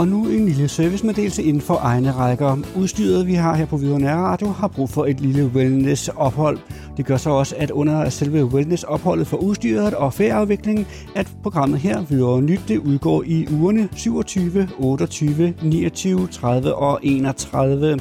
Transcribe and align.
Og 0.00 0.08
nu 0.08 0.28
en 0.28 0.46
lille 0.46 0.68
servicemeddelelse 0.68 1.42
inden 1.42 1.62
for 1.62 1.78
egne 1.82 2.12
rækker. 2.12 2.56
Udstyret, 2.76 3.26
vi 3.26 3.34
har 3.34 3.56
her 3.56 3.66
på 3.66 3.76
Hvidovre 3.76 4.00
Nær 4.00 4.16
Radio, 4.16 4.48
har 4.48 4.68
brug 4.68 4.90
for 4.90 5.06
et 5.06 5.20
lille 5.20 5.46
wellness-ophold. 5.46 6.58
Det 6.96 7.06
gør 7.06 7.16
så 7.16 7.30
også, 7.30 7.54
at 7.58 7.70
under 7.70 8.08
selve 8.08 8.44
wellness-opholdet 8.44 9.26
for 9.26 9.36
udstyret 9.36 9.94
og 9.94 10.14
ferieafviklingen, 10.14 10.86
at 11.14 11.28
programmet 11.42 11.80
her, 11.80 12.00
Hvidovre 12.00 12.42
Nyt, 12.42 12.60
det 12.68 12.78
udgår 12.78 13.22
i 13.26 13.46
ugerne 13.60 13.88
27, 13.96 14.68
28, 14.78 15.54
29, 15.62 16.26
30 16.26 16.74
og 16.74 17.00
31. 17.02 17.98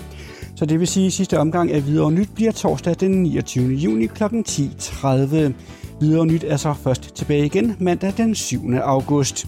Så 0.56 0.66
det 0.66 0.80
vil 0.80 0.88
sige, 0.88 1.06
at 1.06 1.14
sidste 1.14 1.40
omgang 1.40 1.72
af 1.72 1.86
Videre 1.86 2.12
Nyt 2.12 2.30
bliver 2.36 2.52
torsdag 2.52 2.96
den 3.00 3.24
29. 3.24 3.74
juni 3.74 4.06
kl. 4.06 4.24
10.30. 4.24 5.54
Videre 6.02 6.26
Nyt 6.26 6.44
er 6.48 6.58
så 6.58 6.74
først 6.74 7.16
tilbage 7.16 7.46
igen 7.46 7.76
mandag 7.80 8.14
den 8.18 8.36
7. 8.36 8.74
august. 8.84 9.48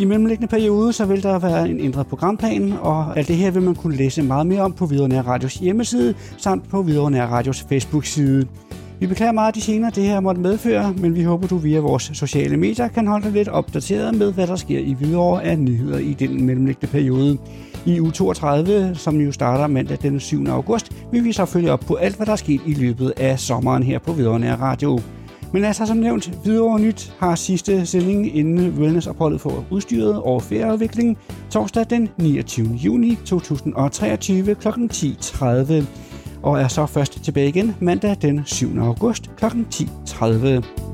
I 0.00 0.04
mellemliggende 0.04 0.48
periode 0.48 0.92
så 0.92 1.04
vil 1.04 1.22
der 1.22 1.38
være 1.38 1.68
en 1.68 1.80
ændret 1.80 2.06
programplan, 2.06 2.72
og 2.80 3.18
alt 3.18 3.28
det 3.28 3.36
her 3.36 3.50
vil 3.50 3.62
man 3.62 3.74
kunne 3.74 3.96
læse 3.96 4.22
meget 4.22 4.46
mere 4.46 4.60
om 4.60 4.72
på 4.72 4.86
Hvidovre 4.86 5.20
Radios 5.20 5.54
hjemmeside, 5.54 6.14
samt 6.36 6.68
på 6.68 6.82
Hvidovre 6.82 7.26
Radios 7.26 7.66
Facebook-side. 7.68 8.46
Vi 9.00 9.06
beklager 9.06 9.32
meget 9.32 9.54
de 9.54 9.60
senere, 9.60 9.90
det 9.94 10.04
her 10.04 10.20
måtte 10.20 10.40
medføre, 10.40 10.94
men 10.98 11.14
vi 11.14 11.22
håber, 11.22 11.46
du 11.46 11.56
via 11.56 11.80
vores 11.80 12.10
sociale 12.14 12.56
medier 12.56 12.88
kan 12.88 13.06
holde 13.06 13.24
dig 13.24 13.32
lidt 13.32 13.48
opdateret 13.48 14.14
med, 14.14 14.32
hvad 14.32 14.46
der 14.46 14.56
sker 14.56 14.78
i 14.78 14.92
Hvidovre 14.92 15.44
af 15.44 15.58
nyheder 15.58 15.98
i 15.98 16.12
den 16.12 16.44
mellemliggende 16.44 16.92
periode. 16.92 17.38
I 17.86 18.00
u 18.00 18.10
32, 18.10 18.94
som 18.94 19.20
jo 19.20 19.32
starter 19.32 19.66
mandag 19.66 19.98
den 20.02 20.20
7. 20.20 20.46
august, 20.46 20.92
vil 21.12 21.24
vi 21.24 21.32
så 21.32 21.44
følge 21.44 21.72
op 21.72 21.80
på 21.80 21.94
alt, 21.94 22.16
hvad 22.16 22.26
der 22.26 22.32
er 22.32 22.36
sket 22.36 22.60
i 22.66 22.74
løbet 22.74 23.12
af 23.16 23.38
sommeren 23.38 23.82
her 23.82 23.98
på 23.98 24.12
Hvidovre 24.12 24.54
Radio. 24.54 25.00
Men 25.52 25.64
altså 25.64 25.86
som 25.86 25.96
nævnt, 25.96 26.30
videre 26.44 26.80
Nyt 26.80 27.14
har 27.18 27.34
sidste 27.34 27.86
sending 27.86 28.36
inden 28.36 28.78
wellnessopholdet 28.78 29.40
for 29.40 29.64
udstyret 29.70 30.22
og 30.22 30.42
ferieudvikling 30.42 31.18
torsdag 31.50 31.86
den 31.90 32.08
29. 32.16 32.66
juni 32.66 33.18
2023 33.24 34.54
kl. 34.54 34.68
10.30 34.68 35.72
og 36.42 36.60
er 36.60 36.68
så 36.68 36.86
først 36.86 37.24
tilbage 37.24 37.48
igen 37.48 37.76
mandag 37.80 38.16
den 38.22 38.42
7. 38.46 38.78
august 38.78 39.30
kl. 39.36 39.44
10.30. 39.44 40.87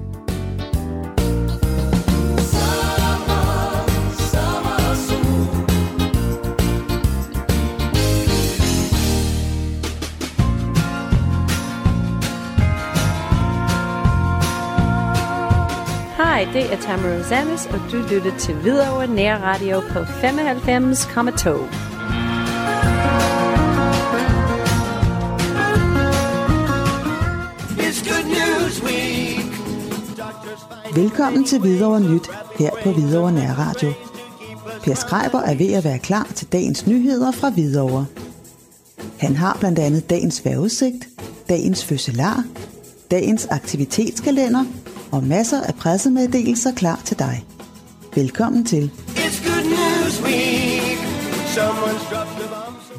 det 16.55 16.72
er 16.72 16.80
Tamara 16.80 17.19
Rosanis, 17.19 17.66
og 17.66 17.80
du 17.92 17.97
lytter 17.97 18.38
til 18.38 18.55
Hvidovre 18.55 19.06
Nær 19.06 19.38
Radio 19.38 19.80
på 19.80 19.98
95,2. 19.98 20.05
Velkommen 31.00 31.44
til 31.44 31.61
Hvidovre 31.61 32.00
Nyt 32.00 32.30
her 32.58 32.70
på 32.83 32.92
Hvidovre 32.92 33.33
Nær 33.33 33.55
Radio. 33.55 33.92
Per 34.83 34.94
Skreiber 34.94 35.41
er 35.41 35.55
ved 35.55 35.72
at 35.72 35.84
være 35.84 35.98
klar 35.98 36.30
til 36.34 36.46
dagens 36.52 36.86
nyheder 36.86 37.33
fra 37.33 37.50
Hvidovre. 37.50 38.06
Han 39.18 39.36
har 39.36 39.56
blandt 39.61 39.78
andet 39.78 40.11
dagens 40.11 40.44
vejrudsigt, 40.44 41.08
dagens 41.48 41.84
fødselar, 41.84 42.44
dagens 43.11 43.46
aktivitetskalender 43.50 44.64
og 45.12 45.24
masser 45.24 45.60
af 45.60 45.74
pressemeddelelser 45.74 46.74
klar 46.74 47.00
til 47.05 47.19
dig. 47.19 47.44
Velkommen 48.14 48.64
til. 48.64 48.91
It's 49.16 49.48
good 49.48 49.64
news 49.64 50.22
week. 50.22 50.84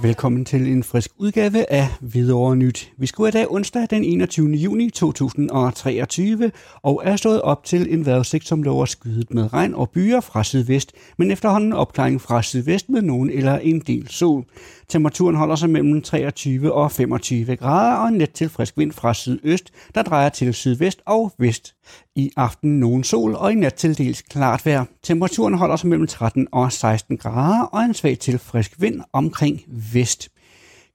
Velkommen 0.02 0.46
til 0.46 0.68
en 0.72 0.84
frisk 0.84 1.12
udgave 1.18 1.72
af 1.72 1.88
Hvidovre 2.02 2.56
Nyt. 2.56 2.92
Vi 2.98 3.08
skulle 3.08 3.30
i 3.30 3.32
dag 3.32 3.52
onsdag 3.52 3.88
den 3.90 4.04
21. 4.04 4.50
juni 4.50 4.90
2023 4.90 6.52
og 6.82 7.02
er 7.06 7.16
stået 7.16 7.42
op 7.42 7.64
til 7.64 7.94
en 7.94 8.06
vejrudsigt, 8.06 8.48
som 8.48 8.64
lover 8.64 8.86
skydet 8.86 9.34
med 9.34 9.54
regn 9.54 9.74
og 9.74 9.90
byer 9.90 10.20
fra 10.20 10.44
sydvest, 10.44 10.92
men 11.18 11.32
efterhånden 11.32 11.74
opklaring 11.74 12.22
fra 12.22 12.42
sydvest 12.42 12.90
med 12.90 13.02
nogen 13.02 13.30
eller 13.30 13.58
en 13.58 13.80
del 13.80 14.08
sol. 14.10 14.46
Temperaturen 14.90 15.36
holder 15.36 15.56
sig 15.56 15.70
mellem 15.70 16.02
23 16.02 16.74
og 16.74 16.92
25 16.92 17.56
grader 17.56 17.96
og 17.96 18.08
en 18.08 18.18
let 18.18 18.32
til 18.32 18.50
frisk 18.50 18.78
vind 18.78 18.92
fra 18.92 19.14
sydøst, 19.14 19.72
der 19.96 20.04
drejer 20.04 20.30
til 20.30 20.54
sydvest 20.54 21.02
og 21.06 21.34
vest. 21.38 21.76
I 22.16 22.32
aften 22.38 22.80
nogen 22.80 23.04
sol 23.04 23.36
og 23.36 23.52
i 23.52 23.56
nat 23.56 23.74
til 23.74 23.98
dels 23.98 24.22
klart 24.22 24.66
vejr. 24.66 24.86
Temperaturen 25.04 25.54
holder 25.54 25.76
sig 25.76 25.90
mellem 25.90 26.08
13 26.08 26.48
og 26.52 26.72
16 26.72 27.18
grader 27.18 27.64
og 27.64 27.82
en 27.82 27.94
svag 27.94 28.20
til 28.20 28.40
frisk 28.40 28.82
vind 28.82 29.02
omkring 29.14 29.62
vest. 29.94 30.30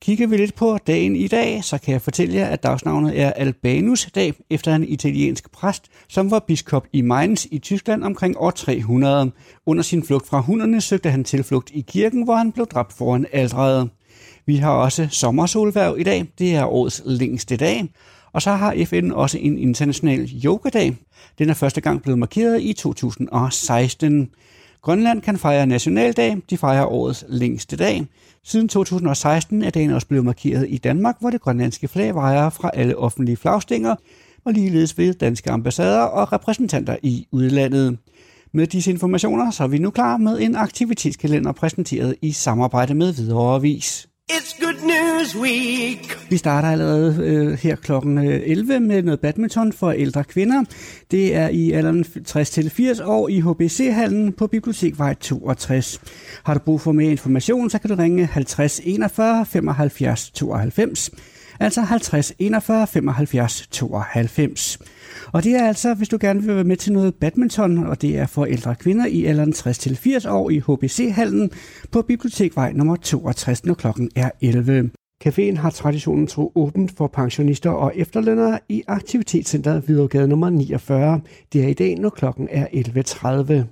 Kigger 0.03 0.27
vi 0.27 0.37
lidt 0.37 0.55
på 0.55 0.79
dagen 0.87 1.17
i 1.17 1.29
dag, 1.29 1.65
så 1.65 1.79
kan 1.79 1.93
jeg 1.93 2.03
fortælle 2.03 2.35
jer, 2.35 2.47
at 2.47 2.63
dagsnavnet 2.63 3.21
er 3.21 3.33
Albanus 3.33 4.09
dag 4.15 4.35
efter 4.51 4.75
en 4.75 4.89
italiensk 4.89 5.53
præst, 5.53 5.85
som 6.09 6.31
var 6.31 6.39
biskop 6.39 6.87
i 6.93 7.01
Mainz 7.01 7.47
i 7.51 7.59
Tyskland 7.59 8.05
omkring 8.05 8.37
år 8.39 8.51
300. 8.51 9.31
Under 9.67 9.83
sin 9.83 10.03
flugt 10.03 10.27
fra 10.27 10.41
hunderne 10.41 10.81
søgte 10.81 11.11
han 11.11 11.25
tilflugt 11.25 11.71
i 11.75 11.81
kirken, 11.81 12.23
hvor 12.23 12.37
han 12.37 12.53
blev 12.53 12.67
dræbt 12.67 12.93
foran 12.93 13.27
alderet. 13.33 13.91
Vi 14.47 14.57
har 14.57 14.71
også 14.71 15.09
sommersolværv 15.11 15.97
i 15.99 16.03
dag. 16.03 16.27
Det 16.39 16.55
er 16.55 16.65
årets 16.65 17.03
længste 17.05 17.57
dag. 17.57 17.89
Og 18.33 18.43
så 18.43 18.51
har 18.51 18.85
FN 18.85 19.11
også 19.11 19.39
en 19.39 19.59
international 19.59 20.31
yogadag. 20.45 20.97
Den 21.39 21.51
er 21.51 21.55
første 21.55 21.81
gang 21.81 22.03
blevet 22.03 22.19
markeret 22.19 22.63
i 22.63 22.73
2016. 22.73 24.31
Grønland 24.83 25.23
kan 25.23 25.39
fejre 25.39 25.67
nationaldag. 25.67 26.37
De 26.51 26.59
fejrer 26.59 26.87
årets 26.87 27.25
længste 27.29 27.77
dag. 27.77 28.07
Siden 28.45 28.69
2016 28.69 29.63
er 29.63 29.71
dagen 29.71 29.91
også 29.91 30.07
blevet 30.07 30.25
markeret 30.25 30.67
i 30.69 30.79
Danmark, 30.79 31.17
hvor 31.21 31.31
det 31.31 31.41
grønlandske 31.41 31.89
flag 31.89 32.15
vejer 32.15 32.51
fra 32.51 32.71
alle 32.75 32.99
offentlige 32.99 33.37
flagstænger, 33.37 33.95
og 34.45 34.53
ligeledes 34.53 34.99
ved 34.99 35.15
danske 35.15 35.51
ambassader 35.51 36.01
og 36.01 36.33
repræsentanter 36.33 36.97
i 37.03 37.27
udlandet. 37.33 37.99
Med 38.53 38.67
disse 38.67 38.91
informationer 38.91 39.51
så 39.51 39.65
er 39.65 39.69
vi 39.69 39.79
nu 39.79 39.91
klar 39.91 40.17
med 40.17 40.41
en 40.41 40.57
aktivitetskalender 40.57 41.53
præsenteret 41.53 42.15
i 42.23 42.33
samarbejde 42.33 42.95
med 42.95 43.15
Hvidovre 43.15 43.55
Avis. 43.55 44.10
It's 44.33 44.65
Good 44.65 44.75
News 44.83 45.37
Week. 45.37 46.19
Vi 46.31 46.37
starter 46.37 46.69
allerede 46.69 47.17
øh, 47.25 47.59
her 47.59 47.77
klokken 47.77 48.19
øh, 48.19 48.41
11 48.45 48.81
med 48.81 49.03
noget 49.03 49.21
badminton 49.21 49.73
for 49.73 49.91
ældre 49.91 50.25
kvinder. 50.25 50.65
Det 51.11 51.37
er 51.37 51.49
i 51.49 51.73
alderen 51.73 52.05
60-80 52.29 53.05
år 53.05 53.29
i 53.29 53.41
HBC-hallen 53.41 54.33
på 54.33 54.47
Bibliotekvej 54.47 55.15
62. 55.15 56.01
Har 56.45 56.55
du 56.55 56.61
brug 56.61 56.81
for 56.81 56.93
mere 56.93 57.11
information, 57.11 57.71
så 57.71 57.79
kan 57.79 57.91
du 57.91 57.97
ringe 57.97 58.27
50 58.27 58.81
41 58.85 59.47
75 59.47 60.31
92 60.31 61.11
altså 61.61 61.81
50 61.81 62.33
41 62.39 62.87
75 62.87 63.67
92. 63.71 64.79
Og 65.33 65.45
det 65.45 65.55
er 65.55 65.67
altså, 65.67 65.95
hvis 65.95 66.09
du 66.09 66.19
gerne 66.21 66.43
vil 66.43 66.55
være 66.55 66.65
med 66.65 66.77
til 66.77 66.93
noget 66.93 67.15
badminton, 67.15 67.79
og 67.79 68.03
det 68.03 68.19
er 68.19 68.27
for 68.27 68.45
ældre 68.45 68.75
kvinder 68.75 69.07
i 69.07 69.25
alderen 69.25 69.53
60-80 69.53 70.29
år 70.29 70.51
i 70.51 70.59
HBC-hallen 70.59 71.51
på 71.93 72.03
Bibliotekvej 72.03 72.73
nummer 72.73 72.97
62, 72.97 73.65
når 73.65 73.75
klokken 73.75 74.11
er 74.17 74.31
11. 74.41 74.91
Caféen 75.25 75.57
har 75.57 75.71
traditionen 75.71 76.27
tro 76.27 76.53
åbent 76.55 76.97
for 76.97 77.07
pensionister 77.07 77.71
og 77.71 77.93
efterlønnere 77.97 78.59
i 78.69 78.83
Aktivitetscenteret 78.89 79.89
Videregade 79.89 80.29
nummer 80.29 80.51
49. 80.51 81.21
Det 81.53 81.65
er 81.65 81.69
i 81.69 81.75
dag, 81.75 81.97
når 81.97 82.11
klokken 82.11 82.49
er 82.51 82.67
11.30. 82.67 83.65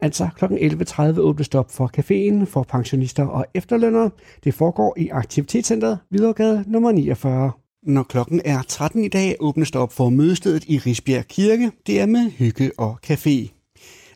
Altså 0.00 0.28
kl. 0.36 0.44
11.30 0.44 1.20
åbnes 1.20 1.48
op 1.48 1.70
for 1.70 1.90
caféen 1.98 2.44
for 2.44 2.62
pensionister 2.62 3.26
og 3.26 3.46
efterlønnere. 3.54 4.10
Det 4.44 4.54
foregår 4.54 4.94
i 4.98 5.08
Aktivitetscenteret 5.08 5.98
Videregade 6.10 6.64
nummer 6.66 6.92
49. 6.92 7.52
Når 7.82 8.02
klokken 8.02 8.40
er 8.44 8.62
13 8.62 9.04
i 9.04 9.08
dag, 9.08 9.36
åbnes 9.40 9.70
der 9.70 9.78
op 9.78 9.92
for 9.92 10.08
mødestedet 10.08 10.64
i 10.64 10.78
Risbjerg 10.78 11.28
Kirke. 11.28 11.70
Det 11.86 12.00
er 12.00 12.06
med 12.06 12.30
hygge 12.30 12.70
og 12.78 12.98
café. 13.06 13.48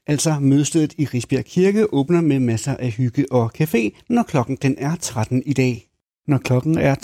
Altså 0.07 0.39
mødestedet 0.41 0.95
i 0.99 1.05
Risbjerg 1.05 1.45
Kirke 1.45 1.95
åbner 1.95 2.21
med 2.21 2.41
masser 2.41 2.77
af 2.77 2.91
hygge 2.91 3.27
og 3.33 3.51
café, 3.63 4.03
når 4.09 4.23
klokken 4.23 4.57
den 4.63 4.75
er 4.79 4.97
13 4.97 5.43
i 5.47 5.53
dag. 5.53 5.94
Når 6.27 6.39
klokken 6.39 6.79
er 6.79 6.95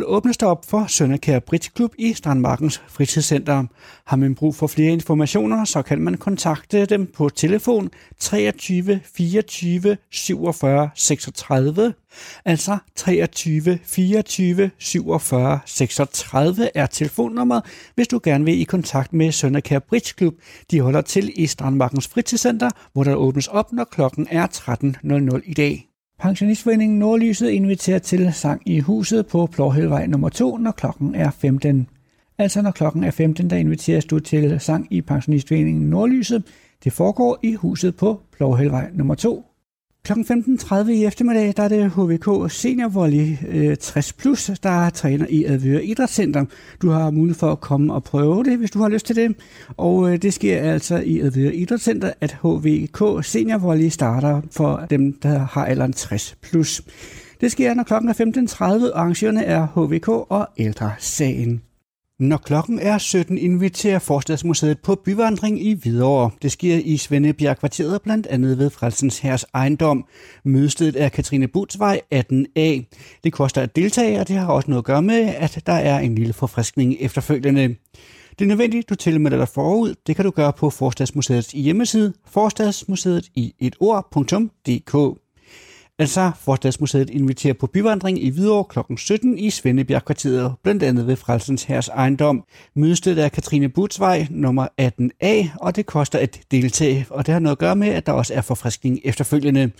13.00 0.00 0.04
åbnes 0.04 0.36
der 0.36 0.46
op 0.46 0.64
for 0.64 0.86
Sønderkær 0.86 1.38
Bridge 1.38 1.70
Club 1.76 1.94
i 1.98 2.12
Strandmarkens 2.12 2.82
fritidscenter. 2.88 3.64
Har 4.06 4.16
man 4.16 4.34
brug 4.34 4.54
for 4.54 4.66
flere 4.66 4.92
informationer, 4.92 5.64
så 5.64 5.82
kan 5.82 6.00
man 6.00 6.14
kontakte 6.14 6.86
dem 6.86 7.06
på 7.06 7.28
telefon 7.28 7.90
23 8.18 9.00
24 9.16 9.96
47 10.10 10.90
36. 10.94 11.94
Altså 12.44 12.78
23 12.96 13.78
24 13.84 14.70
47 14.78 15.60
36 15.66 16.70
er 16.74 16.86
telefonnummeret, 16.86 17.62
hvis 17.94 18.08
du 18.08 18.20
gerne 18.22 18.44
vil 18.44 18.60
i 18.60 18.64
kontakt 18.64 19.12
med 19.12 19.32
Sønderkær 19.32 19.78
Bridge 19.78 20.14
Club. 20.18 20.34
De 20.70 20.80
holder 20.80 21.00
til 21.00 21.32
i 21.34 21.46
Strandmarkens 21.46 22.08
fritidscenter, 22.08 22.70
hvor 22.92 23.04
der 23.04 23.14
åbnes 23.14 23.48
op, 23.48 23.72
når 23.72 23.84
klokken 23.84 24.26
er 24.30 24.46
13.00 24.46 25.50
i 25.50 25.54
dag. 25.54 25.95
Pensionistforeningen 26.18 26.98
Nordlyset 26.98 27.50
inviterer 27.50 27.98
til 27.98 28.32
sang 28.32 28.62
i 28.66 28.80
huset 28.80 29.26
på 29.26 29.46
Plårhælvej 29.46 30.06
nummer 30.06 30.28
2, 30.28 30.56
når 30.56 30.70
klokken 30.70 31.14
er 31.14 31.30
15. 31.30 31.88
Altså 32.38 32.62
når 32.62 32.70
klokken 32.70 33.04
er 33.04 33.10
15, 33.10 33.50
der 33.50 33.56
inviteres 33.56 34.04
du 34.04 34.18
til 34.18 34.60
sang 34.60 34.86
i 34.90 35.00
Pensionistforeningen 35.00 35.90
Nordlyset. 35.90 36.42
Det 36.84 36.92
foregår 36.92 37.38
i 37.42 37.54
huset 37.54 37.96
på 37.96 38.20
Plårhælvej 38.36 38.90
nummer 38.92 39.14
2. 39.14 39.44
Kl. 40.06 40.12
15.30 40.12 40.90
i 40.90 41.04
eftermiddag, 41.04 41.54
der 41.56 41.62
er 41.62 41.68
det 41.68 41.90
HVK 41.90 42.52
Senior 42.52 42.88
Volley 42.88 43.36
øh, 43.48 43.76
60 43.76 44.12
Plus, 44.12 44.50
der 44.62 44.90
træner 44.90 45.26
i 45.28 45.44
Advøre 45.44 45.84
Idrætscenter. 45.84 46.44
Du 46.82 46.90
har 46.90 47.10
mulighed 47.10 47.38
for 47.38 47.52
at 47.52 47.60
komme 47.60 47.94
og 47.94 48.04
prøve 48.04 48.44
det, 48.44 48.58
hvis 48.58 48.70
du 48.70 48.78
har 48.78 48.88
lyst 48.88 49.06
til 49.06 49.16
det. 49.16 49.36
Og 49.76 50.12
øh, 50.12 50.22
det 50.22 50.34
sker 50.34 50.60
altså 50.60 50.96
i 50.96 51.20
Advøre 51.20 51.54
Idrætscenter, 51.54 52.12
at 52.20 52.38
HVK 52.42 53.24
Senior 53.24 53.58
Volley 53.58 53.88
starter 53.88 54.40
for 54.50 54.86
dem, 54.90 55.12
der 55.12 55.38
har 55.38 55.64
alderen 55.64 55.92
60 55.92 56.36
plus. 56.42 56.82
Det 57.40 57.52
sker, 57.52 57.74
når 57.74 57.82
klokken 57.82 58.10
er 58.10 58.14
15.30, 58.14 58.64
arrangørerne 58.94 59.44
er 59.44 59.66
HVK 59.74 60.08
og 60.08 60.48
Ældre 60.58 60.92
Sagen. 60.98 61.65
Når 62.18 62.36
klokken 62.36 62.78
er 62.78 62.98
17, 62.98 63.38
inviterer 63.38 63.98
Forstadsmuseet 63.98 64.78
på 64.78 64.94
byvandring 64.94 65.62
i 65.66 65.72
Hvidovre. 65.72 66.30
Det 66.42 66.52
sker 66.52 66.76
i 66.76 66.96
Svendebjerg 66.96 67.58
kvarteret 67.58 68.02
blandt 68.02 68.26
andet 68.26 68.58
ved 68.58 68.70
Frelsens 68.70 69.18
Herres 69.18 69.46
ejendom. 69.54 70.04
Mødestedet 70.44 71.02
er 71.02 71.08
Katrine 71.08 71.48
Butsvej 71.48 72.00
18A. 72.14 72.82
Det 73.24 73.32
koster 73.32 73.62
at 73.62 73.76
deltage, 73.76 74.20
og 74.20 74.28
det 74.28 74.36
har 74.36 74.46
også 74.46 74.70
noget 74.70 74.80
at 74.80 74.84
gøre 74.84 75.02
med, 75.02 75.34
at 75.36 75.62
der 75.66 75.72
er 75.72 75.98
en 75.98 76.14
lille 76.14 76.32
forfriskning 76.32 76.96
efterfølgende. 77.00 77.68
Det 78.38 78.44
er 78.44 78.48
nødvendigt, 78.48 78.88
du 78.88 78.94
tilmelder 78.94 79.38
dig 79.38 79.48
forud. 79.48 79.94
Det 80.06 80.16
kan 80.16 80.24
du 80.24 80.30
gøre 80.30 80.52
på 80.52 80.70
Forstadsmuseets 80.70 81.52
hjemmeside, 81.52 82.12
forstadsmuseet 82.26 83.28
i 83.34 83.54
et 83.60 83.76
ord.dk. 83.80 85.20
Altså, 85.98 86.30
Forstadsmuseet 86.40 87.10
inviterer 87.10 87.54
på 87.54 87.66
byvandring 87.66 88.22
i 88.22 88.30
Hvidovre 88.30 88.84
kl. 88.84 88.96
17 88.96 89.38
i 89.38 89.50
Svendebjergkvarteret, 89.50 90.54
blandt 90.62 90.82
andet 90.82 91.06
ved 91.06 91.16
Frelsens 91.16 91.64
Herres 91.64 91.88
ejendom. 91.88 92.44
Mødestedet 92.74 93.24
er 93.24 93.28
Katrine 93.28 93.68
Butsvej, 93.68 94.26
nummer 94.30 94.68
18A, 94.80 95.48
og 95.60 95.76
det 95.76 95.86
koster 95.86 96.18
et 96.18 96.40
deltage, 96.50 97.06
og 97.10 97.26
det 97.26 97.32
har 97.32 97.38
noget 97.38 97.54
at 97.54 97.58
gøre 97.58 97.76
med, 97.76 97.88
at 97.88 98.06
der 98.06 98.12
også 98.12 98.34
er 98.34 98.40
forfriskning 98.40 99.00
efterfølgende. 99.04 99.70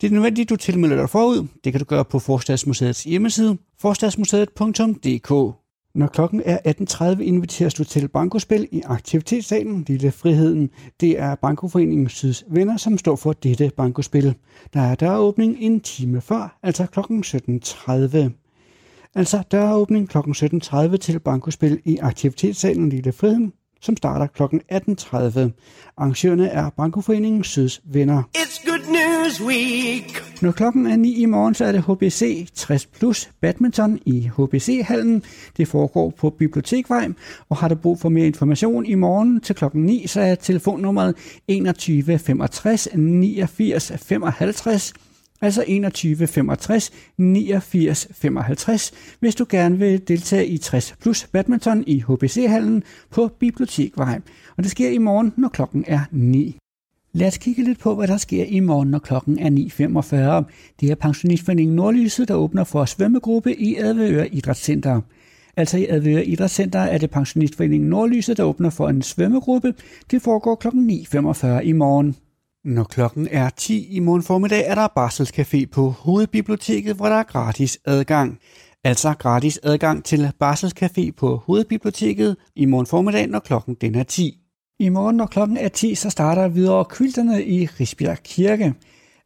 Det 0.00 0.06
er 0.06 0.10
nødvendigt, 0.14 0.50
du 0.50 0.56
tilmelder 0.56 0.96
dig 0.96 1.10
forud. 1.10 1.46
Det 1.64 1.72
kan 1.72 1.78
du 1.80 1.84
gøre 1.84 2.04
på 2.04 2.18
Forstadsmuseets 2.18 3.04
hjemmeside, 3.04 3.58
forstadsmuseet.dk. 3.80 5.61
Når 5.94 6.06
klokken 6.06 6.42
er 6.44 6.58
18.30, 7.16 7.20
inviteres 7.20 7.74
du 7.74 7.84
til 7.84 8.08
bankospil 8.08 8.68
i 8.70 8.82
aktivitetssalen 8.84 9.84
Lille 9.88 10.12
Friheden. 10.12 10.70
Det 11.00 11.18
er 11.20 11.34
Bankoforeningen 11.34 12.08
Syds 12.08 12.44
venner, 12.48 12.76
som 12.76 12.98
står 12.98 13.16
for 13.16 13.32
dette 13.32 13.70
bankospil. 13.76 14.34
Der 14.74 14.80
er 14.80 14.94
døråbning 14.94 15.56
en 15.60 15.80
time 15.80 16.20
før, 16.20 16.58
altså 16.62 16.86
klokken 16.86 17.24
17.30. 17.26 18.16
Altså 19.14 19.42
døråbning 19.50 20.08
klokken 20.08 20.34
17.30 20.62 20.96
til 20.96 21.18
bankospil 21.18 21.80
i 21.84 21.96
aktivitetssalen 21.96 22.88
Lille 22.88 23.12
Friheden 23.12 23.52
som 23.82 23.96
starter 23.96 24.26
klokken 24.26 24.60
18.30. 24.72 25.14
Arrangørerne 25.96 26.48
er 26.48 26.70
Bankoforeningen 26.70 27.44
Syds 27.44 27.82
venner. 27.84 28.22
It's 28.36 28.70
good 28.70 28.86
news 28.88 29.42
week. 29.42 30.31
Når 30.42 30.52
klokken 30.52 30.86
er 30.86 30.96
9 30.96 31.14
i 31.14 31.26
morgen, 31.26 31.54
så 31.54 31.64
er 31.64 31.72
det 31.72 31.82
HBC 31.82 32.48
60 32.54 32.86
Plus 32.86 33.30
Badminton 33.40 33.98
i 34.06 34.30
HBC-hallen. 34.36 35.22
Det 35.56 35.68
foregår 35.68 36.10
på 36.10 36.30
Bibliotekvej, 36.30 37.08
og 37.48 37.56
har 37.56 37.68
du 37.68 37.74
brug 37.74 38.00
for 38.00 38.08
mere 38.08 38.26
information 38.26 38.86
i 38.86 38.94
morgen 38.94 39.40
til 39.40 39.54
klokken 39.54 39.82
9, 39.82 40.06
så 40.06 40.20
er 40.20 40.34
telefonnummeret 40.34 41.14
21 41.48 42.18
65 42.18 42.88
89 42.94 43.92
55 43.96 44.92
altså 45.40 45.64
21 45.66 46.26
65 46.26 46.90
89 47.18 48.08
55, 48.12 48.92
hvis 49.20 49.34
du 49.34 49.46
gerne 49.48 49.78
vil 49.78 50.08
deltage 50.08 50.46
i 50.46 50.58
60 50.58 50.94
plus 51.02 51.26
badminton 51.32 51.84
i 51.86 52.04
HBC-hallen 52.08 52.82
på 53.10 53.28
Bibliotekvej. 53.28 54.20
Og 54.56 54.62
det 54.62 54.70
sker 54.70 54.88
i 54.88 54.98
morgen, 54.98 55.32
når 55.36 55.48
klokken 55.48 55.84
er 55.86 56.00
9. 56.10 56.61
Lad 57.14 57.26
os 57.26 57.38
kigge 57.38 57.64
lidt 57.64 57.78
på, 57.78 57.94
hvad 57.94 58.08
der 58.08 58.16
sker 58.16 58.44
i 58.44 58.60
morgen, 58.60 58.90
når 58.90 58.98
klokken 58.98 59.38
er 59.38 59.50
9.45. 59.50 60.52
Det 60.80 60.90
er 60.90 60.94
Pensionistforeningen 60.94 61.76
Nordlyset, 61.76 62.28
der 62.28 62.34
åbner 62.34 62.64
for 62.64 62.84
svømmegruppe 62.84 63.56
i 63.56 63.76
Advøre 63.76 64.28
Idrætscenter. 64.28 65.00
Altså 65.56 65.78
i 65.78 65.86
Advøre 65.88 66.24
Idrætscenter 66.24 66.80
er 66.80 66.98
det 66.98 67.10
Pensionistforeningen 67.10 67.90
Nordlyset, 67.90 68.36
der 68.36 68.44
åbner 68.44 68.70
for 68.70 68.88
en 68.88 69.02
svømmegruppe. 69.02 69.74
Det 70.10 70.22
foregår 70.22 70.54
klokken 70.54 70.90
9.45 70.90 71.46
i 71.46 71.72
morgen. 71.72 72.16
Når 72.64 72.84
klokken 72.84 73.28
er 73.30 73.50
10 73.50 73.86
i 73.96 74.00
morgen 74.00 74.22
formiddag, 74.22 74.64
er 74.66 74.74
der 74.74 74.88
Barselscafé 74.98 75.66
på 75.72 75.90
Hovedbiblioteket, 75.90 76.96
hvor 76.96 77.06
der 77.06 77.16
er 77.16 77.22
gratis 77.22 77.78
adgang. 77.86 78.38
Altså 78.84 79.14
gratis 79.18 79.60
adgang 79.62 80.04
til 80.04 80.32
Barselscafé 80.44 81.10
på 81.16 81.36
Hovedbiblioteket 81.36 82.36
i 82.56 82.64
morgen 82.64 82.86
formiddag, 82.86 83.26
når 83.26 83.38
klokken 83.38 83.76
den 83.80 83.94
er 83.94 84.02
10. 84.02 84.41
I 84.82 84.88
morgen, 84.88 85.16
når 85.16 85.26
klokken 85.26 85.56
er 85.56 85.68
10, 85.68 85.94
så 85.94 86.10
starter 86.10 86.48
videre 86.48 86.84
kvilterne 86.84 87.44
i 87.44 87.66
Risbjerg 87.66 88.22
Kirke. 88.22 88.74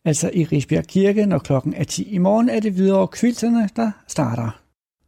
Altså 0.05 0.31
i 0.35 0.45
Risbjerg 0.45 0.87
Kirke, 0.87 1.27
når 1.27 1.39
klokken 1.39 1.75
er 1.75 1.85
10 1.85 2.03
i 2.03 2.19
morgen, 2.19 2.49
er 2.49 2.61
det 2.61 2.77
videre 2.77 3.09
kvilterne, 3.09 3.69
der 3.77 3.91
starter. 4.09 4.61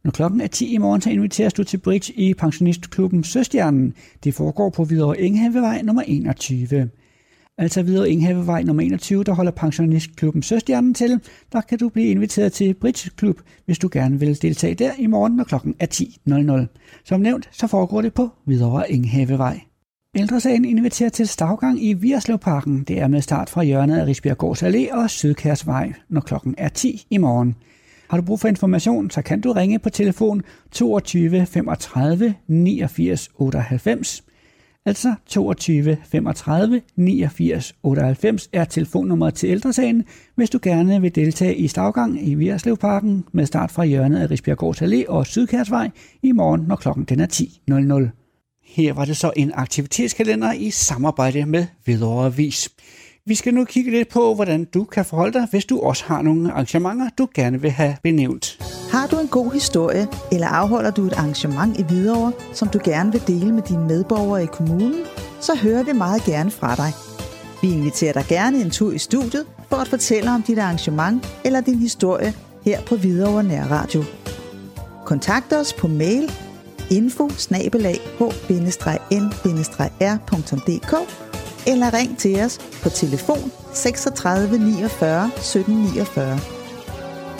Når 0.03 0.11
klokken 0.11 0.41
er 0.41 0.47
10 0.47 0.73
i 0.73 0.77
morgen, 0.77 1.01
så 1.01 1.09
inviteres 1.09 1.53
du 1.53 1.63
til 1.63 1.77
bridge 1.77 2.13
i 2.13 2.33
pensionistklubben 2.33 3.23
Søstjernen. 3.23 3.93
Det 4.23 4.33
foregår 4.33 4.69
på 4.69 4.83
Hvidovre 4.83 5.21
Enghavevej 5.21 5.81
nummer 5.81 6.01
21. 6.01 6.89
Altså 7.57 7.83
videre 7.83 8.09
Enghavevej 8.09 8.63
nummer 8.63 8.83
21, 8.83 9.23
der 9.23 9.33
holder 9.33 9.51
pensionistklubben 9.51 10.43
Søstjernen 10.43 10.93
til. 10.93 11.21
Der 11.51 11.61
kan 11.61 11.77
du 11.77 11.89
blive 11.89 12.07
inviteret 12.07 12.53
til 12.53 12.73
Bridge 12.73 13.09
Klub, 13.15 13.41
hvis 13.65 13.79
du 13.79 13.89
gerne 13.91 14.19
vil 14.19 14.41
deltage 14.41 14.75
der 14.75 14.91
i 14.97 15.07
morgen, 15.07 15.35
når 15.35 15.43
klokken 15.43 15.75
er 15.79 15.87
10.00. 15.93 17.01
Som 17.05 17.21
nævnt, 17.21 17.49
så 17.51 17.67
foregår 17.67 18.01
det 18.01 18.13
på 18.13 18.29
Hvidovre 18.45 18.91
Enghavevej. 18.91 19.68
Ældresagen 20.15 20.65
inviterer 20.65 21.09
til 21.09 21.27
stavgang 21.27 21.83
i 21.83 21.93
Vierslevparken. 21.93 22.83
Det 22.83 22.99
er 22.99 23.07
med 23.07 23.21
start 23.21 23.49
fra 23.49 23.63
hjørnet 23.63 23.97
af 23.97 24.05
Risbjerggårds 24.05 24.63
Allé 24.63 24.93
og 24.93 25.09
Sydkærsvej, 25.09 25.93
når 26.09 26.21
klokken 26.21 26.55
er 26.57 26.69
10 26.69 27.07
i 27.09 27.17
morgen. 27.17 27.55
Har 28.09 28.17
du 28.17 28.23
brug 28.23 28.39
for 28.39 28.47
information, 28.47 29.09
så 29.09 29.21
kan 29.21 29.41
du 29.41 29.51
ringe 29.51 29.79
på 29.79 29.89
telefon 29.89 30.41
22 30.71 31.45
35 31.45 32.35
89 32.47 33.29
98 33.35 34.23
Altså 34.85 35.15
22 35.25 35.97
35 36.03 36.81
89 36.95 37.75
98 37.83 38.49
er 38.53 38.65
telefonnummeret 38.65 39.33
til 39.33 39.49
ældresagen, 39.49 40.03
hvis 40.35 40.49
du 40.49 40.59
gerne 40.61 41.01
vil 41.01 41.15
deltage 41.15 41.55
i 41.55 41.67
stavgang 41.67 42.27
i 42.27 42.35
Vierslevparken 42.35 43.25
med 43.31 43.45
start 43.45 43.71
fra 43.71 43.85
hjørnet 43.85 44.19
af 44.19 44.31
Risbjerggårds 44.31 44.81
Allé 44.81 45.07
og 45.07 45.27
Sydkærsvej 45.27 45.89
i 46.23 46.31
morgen, 46.31 46.61
når 46.61 46.75
klokken 46.75 47.03
den 47.03 47.19
er 47.19 47.27
10.00. 48.07 48.18
Her 48.69 48.93
var 48.93 49.05
det 49.05 49.17
så 49.17 49.31
en 49.35 49.51
aktivitetskalender 49.55 50.53
i 50.53 50.71
samarbejde 50.71 51.45
med 51.45 51.65
Hvidovre 51.83 52.25
Avis. 52.25 52.69
Vi 53.25 53.35
skal 53.35 53.53
nu 53.53 53.65
kigge 53.65 53.91
lidt 53.91 54.09
på, 54.09 54.35
hvordan 54.35 54.65
du 54.65 54.83
kan 54.83 55.05
forholde 55.05 55.39
dig, 55.39 55.47
hvis 55.51 55.65
du 55.65 55.79
også 55.79 56.03
har 56.05 56.21
nogle 56.21 56.51
arrangementer, 56.51 57.09
du 57.17 57.27
gerne 57.35 57.61
vil 57.61 57.71
have 57.71 57.95
benævnt. 58.03 58.57
Har 58.91 59.07
du 59.07 59.19
en 59.19 59.27
god 59.27 59.53
historie, 59.53 60.07
eller 60.31 60.47
afholder 60.47 60.91
du 60.91 61.05
et 61.05 61.13
arrangement 61.13 61.79
i 61.79 61.83
Hvidovre, 61.83 62.31
som 62.53 62.67
du 62.67 62.79
gerne 62.83 63.11
vil 63.11 63.21
dele 63.27 63.51
med 63.51 63.63
dine 63.63 63.87
medborgere 63.87 64.43
i 64.43 64.47
kommunen, 64.47 65.01
så 65.39 65.55
hører 65.55 65.83
vi 65.83 65.91
meget 65.91 66.23
gerne 66.23 66.51
fra 66.51 66.75
dig. 66.75 66.91
Vi 67.61 67.73
inviterer 67.73 68.13
dig 68.13 68.25
gerne 68.27 68.61
en 68.61 68.71
tur 68.71 68.91
i 68.91 68.97
studiet 68.97 69.45
for 69.69 69.75
at 69.75 69.87
fortælle 69.87 70.31
om 70.31 70.43
dit 70.43 70.59
arrangement 70.59 71.27
eller 71.45 71.61
din 71.61 71.79
historie 71.79 72.33
her 72.65 72.81
på 72.81 72.95
Hvidovre 72.95 73.43
Nærradio. 73.43 74.03
Kontakt 75.05 75.53
os 75.53 75.73
på 75.73 75.87
mail 75.87 76.31
info 76.91 77.29
n-r.dk 79.69 80.93
eller 81.67 81.93
ring 81.93 82.17
til 82.17 82.41
os 82.41 82.59
på 82.83 82.89
telefon 82.89 83.51
36 83.73 84.57
49 84.59 85.31
17 85.41 85.75
49. 85.75 86.39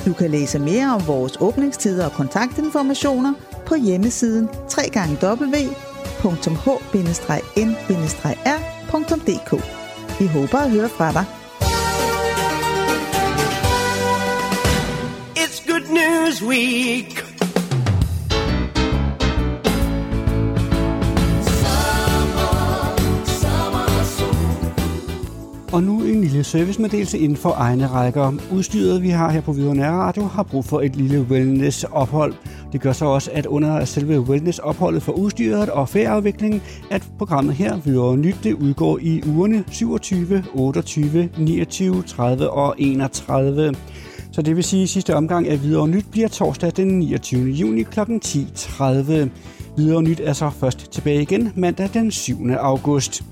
Du 0.06 0.14
kan 0.14 0.32
læse 0.32 0.60
mere 0.60 0.94
om 0.94 1.08
vores 1.08 1.38
åbningstider 1.42 2.06
og 2.06 2.12
kontaktinformationer 2.12 3.34
på 3.66 3.76
hjemmesiden 3.76 4.50
www.h-n-r.dk. 4.78 5.80
Vi 10.20 10.28
håber 10.28 10.58
at 10.58 10.72
høre 10.72 10.90
fra 10.90 11.12
dig. 11.12 11.26
It's 15.38 15.72
good 15.72 15.88
news 15.90 16.44
week. 16.44 17.29
Og 25.80 25.86
nu 25.86 26.04
en 26.04 26.22
lille 26.22 26.44
servicemeddelelse 26.44 27.20
inden 27.20 27.38
for 27.38 27.54
egne 27.58 27.88
rækker. 27.88 28.34
Udstyret, 28.52 29.04
vi 29.04 29.10
har 29.10 29.32
her 29.32 29.42
på 29.42 29.54
Hvidovre 29.54 29.90
Radio, 29.90 30.24
har 30.24 30.44
brug 30.44 30.66
for 30.66 30.82
et 30.82 30.96
lille 30.96 31.22
wellness-ophold. 31.22 32.34
Det 32.72 32.82
gør 32.82 32.92
så 32.92 33.06
også, 33.06 33.32
at 33.34 33.46
under 33.46 33.86
selve 33.86 34.20
wellness-opholdet 34.20 35.04
for 35.04 35.12
udstyret 35.12 35.70
og 35.70 35.90
ferieafviklingen, 35.90 36.62
at 36.92 37.04
programmet 37.18 37.56
her, 37.56 37.76
Hvidovre 37.76 38.18
Nyt, 38.18 38.36
det 38.44 38.54
udgår 38.54 39.00
i 39.02 39.24
ugerne 39.28 39.64
27, 39.72 40.44
28, 40.54 41.30
29, 41.38 42.04
30 42.04 42.50
og 42.50 42.76
31. 42.78 43.76
Så 44.32 44.42
det 44.42 44.56
vil 44.56 44.64
sige, 44.64 44.84
at 44.84 44.90
sidste 44.90 45.16
omgang 45.16 45.48
af 45.48 45.58
Hvidovre 45.58 45.88
Nyt 45.88 46.06
bliver 46.12 46.28
torsdag 46.28 46.72
den 46.78 47.00
29. 47.00 47.50
juni 47.50 47.84
kl. 47.84 48.00
10.30. 48.00 49.30
Hvidovre 49.76 50.04
Nyt 50.04 50.22
er 50.24 50.34
så 50.34 50.50
først 50.50 50.92
tilbage 50.92 51.22
igen 51.22 51.52
mandag 51.56 51.90
den 51.94 52.12
7. 52.12 52.50
august. 52.60 53.24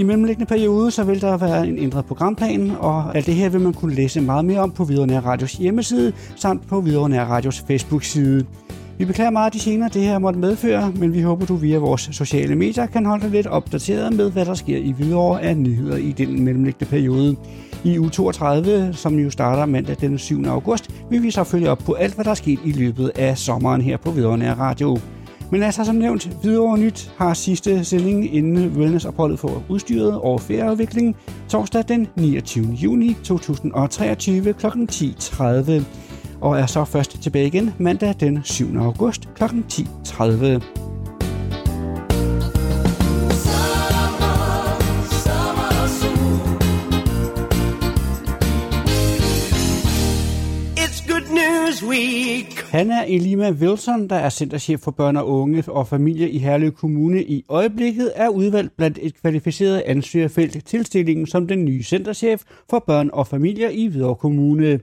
I 0.00 0.02
mellemliggende 0.02 0.46
periode, 0.46 0.90
så 0.90 1.04
vil 1.04 1.20
der 1.20 1.36
være 1.36 1.68
en 1.68 1.78
ændret 1.78 2.04
programplan, 2.04 2.72
og 2.78 3.16
alt 3.16 3.26
det 3.26 3.34
her 3.34 3.48
vil 3.48 3.60
man 3.60 3.72
kunne 3.72 3.94
læse 3.94 4.20
meget 4.20 4.44
mere 4.44 4.60
om 4.60 4.70
på 4.70 4.84
Videre 4.84 5.20
Radios 5.20 5.52
hjemmeside, 5.52 6.12
samt 6.36 6.68
på 6.68 6.80
Videre 6.80 7.24
Radios 7.24 7.64
Facebook-side. 7.66 8.44
Vi 8.98 9.04
beklager 9.04 9.30
meget 9.30 9.52
de 9.52 9.58
senere, 9.58 9.90
det 9.94 10.02
her 10.02 10.18
måtte 10.18 10.38
medføre, 10.38 10.92
men 10.96 11.12
vi 11.12 11.20
håber, 11.20 11.46
du 11.46 11.56
via 11.56 11.78
vores 11.78 12.08
sociale 12.12 12.54
medier 12.54 12.86
kan 12.86 13.06
holde 13.06 13.22
dig 13.22 13.30
lidt 13.30 13.46
opdateret 13.46 14.12
med, 14.12 14.30
hvad 14.30 14.44
der 14.44 14.54
sker 14.54 14.76
i 14.76 14.90
Hvidovre 14.90 15.42
af 15.42 15.56
nyheder 15.56 15.96
i 15.96 16.12
den 16.12 16.44
mellemliggende 16.44 16.90
periode. 16.90 17.36
I 17.84 17.98
u 17.98 18.08
32, 18.08 18.92
som 18.92 19.18
jo 19.18 19.30
starter 19.30 19.66
mandag 19.66 19.96
den 20.00 20.18
7. 20.18 20.44
august, 20.46 20.90
vil 21.10 21.22
vi 21.22 21.30
så 21.30 21.44
følge 21.44 21.70
op 21.70 21.78
på 21.78 21.92
alt, 21.92 22.14
hvad 22.14 22.24
der 22.24 22.30
er 22.30 22.34
sket 22.34 22.58
i 22.64 22.72
løbet 22.72 23.12
af 23.16 23.38
sommeren 23.38 23.80
her 23.80 23.96
på 23.96 24.10
Hvidovre 24.10 24.54
Radio. 24.54 24.98
Men 25.50 25.62
altså 25.62 25.84
som 25.84 25.94
nævnt, 25.94 26.30
videre 26.42 26.78
Nyt 26.78 27.12
har 27.16 27.34
sidste 27.34 27.84
sending 27.84 28.34
inden 28.34 28.68
wellnessopholdet 28.76 29.38
for 29.38 29.62
udstyret 29.68 30.20
og 30.20 30.40
ferieudvikling 30.40 31.16
torsdag 31.48 31.84
den 31.88 32.08
29. 32.16 32.66
juni 32.66 33.16
2023 33.24 34.52
kl. 34.52 34.66
10.30 34.66 35.72
og 36.40 36.58
er 36.58 36.66
så 36.66 36.84
først 36.84 37.22
tilbage 37.22 37.46
igen 37.46 37.74
mandag 37.78 38.14
den 38.20 38.40
7. 38.44 38.76
august 38.76 39.28
kl. 39.34 39.44
10.30. 39.44 40.79
Hanna 52.70 53.04
Elima 53.06 53.50
Wilson, 53.50 54.08
der 54.08 54.16
er 54.16 54.28
centerchef 54.28 54.80
for 54.80 54.90
børn 54.90 55.16
og 55.16 55.28
unge 55.28 55.64
og 55.68 55.86
familie 55.86 56.30
i 56.30 56.38
Herlev 56.38 56.72
Kommune 56.72 57.24
i 57.24 57.44
øjeblikket, 57.48 58.12
er 58.16 58.28
udvalgt 58.28 58.76
blandt 58.76 58.98
et 59.02 59.20
kvalificeret 59.20 59.82
ansøgerfelt 59.86 60.66
til 60.66 60.86
stillingen 60.86 61.26
som 61.26 61.46
den 61.46 61.64
nye 61.64 61.82
centerchef 61.82 62.42
for 62.70 62.84
børn 62.86 63.10
og 63.12 63.26
familier 63.26 63.68
i 63.68 63.86
Hvidovre 63.86 64.14
Kommune. 64.14 64.80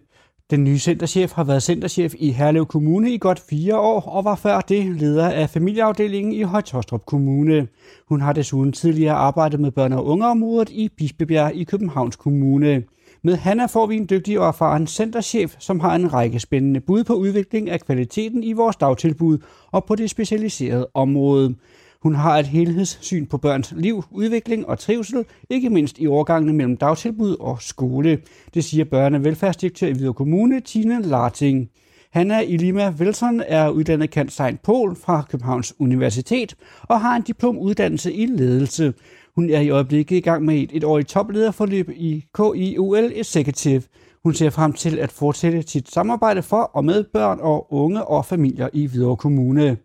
Den 0.51 0.63
nye 0.63 0.79
centerchef 0.79 1.31
har 1.31 1.43
været 1.43 1.63
centerchef 1.63 2.13
i 2.17 2.31
Herlev 2.31 2.65
Kommune 2.65 3.11
i 3.11 3.17
godt 3.17 3.39
fire 3.49 3.79
år 3.79 4.01
og 4.01 4.25
var 4.25 4.35
før 4.35 4.61
det 4.61 4.85
leder 4.85 5.29
af 5.29 5.49
familieafdelingen 5.49 6.33
i 6.33 6.41
Højtostrup 6.41 7.05
Kommune. 7.05 7.67
Hun 8.09 8.21
har 8.21 8.33
desuden 8.33 8.71
tidligere 8.71 9.15
arbejdet 9.15 9.59
med 9.59 9.71
børn- 9.71 9.93
og 9.93 10.05
ungeområdet 10.05 10.69
i 10.69 10.89
Bispebjerg 10.97 11.55
i 11.55 11.63
Københavns 11.63 12.15
Kommune. 12.15 12.83
Med 13.27 13.36
Hanna 13.36 13.65
får 13.65 13.86
vi 13.86 13.96
en 13.96 14.07
dygtig 14.10 14.39
og 14.39 14.48
erfaren 14.48 14.88
centerchef, 14.88 15.55
som 15.60 15.79
har 15.79 15.96
en 15.96 16.13
række 16.13 16.39
spændende 16.39 16.79
bud 16.79 17.03
på 17.03 17.13
udvikling 17.13 17.69
af 17.69 17.79
kvaliteten 17.79 18.43
i 18.43 18.53
vores 18.53 18.75
dagtilbud 18.75 19.38
og 19.72 19.86
på 19.86 19.96
det 19.96 20.10
specialiserede 20.10 20.88
område. 20.93 21.55
Hun 22.01 22.15
har 22.15 22.38
et 22.38 22.48
helhedssyn 22.48 23.25
på 23.25 23.38
børns 23.38 23.74
liv, 23.77 24.03
udvikling 24.12 24.67
og 24.67 24.79
trivsel, 24.79 25.25
ikke 25.50 25.69
mindst 25.69 26.00
i 26.00 26.07
overgangene 26.07 26.53
mellem 26.53 26.77
dagtilbud 26.77 27.36
og 27.39 27.62
skole. 27.62 28.19
Det 28.53 28.63
siger 28.63 28.86
børne- 28.86 29.15
og 29.15 29.24
velfærdsdirektør 29.24 29.88
i 29.88 29.91
Hvidovre 29.91 30.13
Kommune, 30.13 30.60
Tine 30.60 31.01
Larting. 31.01 31.69
Hanna 32.12 32.41
Ilima 32.41 32.93
Wilson 33.00 33.41
er 33.48 33.69
uddannet 33.69 34.10
kant 34.10 34.31
Sein 34.31 34.60
Pol 34.63 34.96
fra 34.96 35.25
Københavns 35.29 35.74
Universitet 35.79 36.55
og 36.81 37.01
har 37.01 37.15
en 37.15 37.22
diplomuddannelse 37.22 38.13
i 38.13 38.25
ledelse. 38.25 38.93
Hun 39.38 39.50
er 39.50 39.60
i 39.60 39.70
øjeblikket 39.70 40.15
i 40.15 40.20
gang 40.20 40.46
med 40.46 40.56
et 40.56 40.70
etårigt 40.74 41.10
toplederforløb 41.10 41.89
i 41.89 42.25
KIUL 42.38 43.12
Executive. 43.15 43.84
Hun 44.24 44.34
ser 44.34 44.50
frem 44.50 44.74
til 44.74 45.00
at 45.00 45.12
fortsætte 45.12 45.62
sit 45.62 45.91
samarbejde 45.91 46.41
for 46.41 46.62
og 46.62 46.86
med 46.86 47.03
børn 47.13 47.39
og 47.41 47.74
unge 47.74 48.06
og 48.06 48.25
familier 48.25 48.70
i 48.74 48.86
Hvidovre 48.86 49.17
Kommune. 49.17 49.77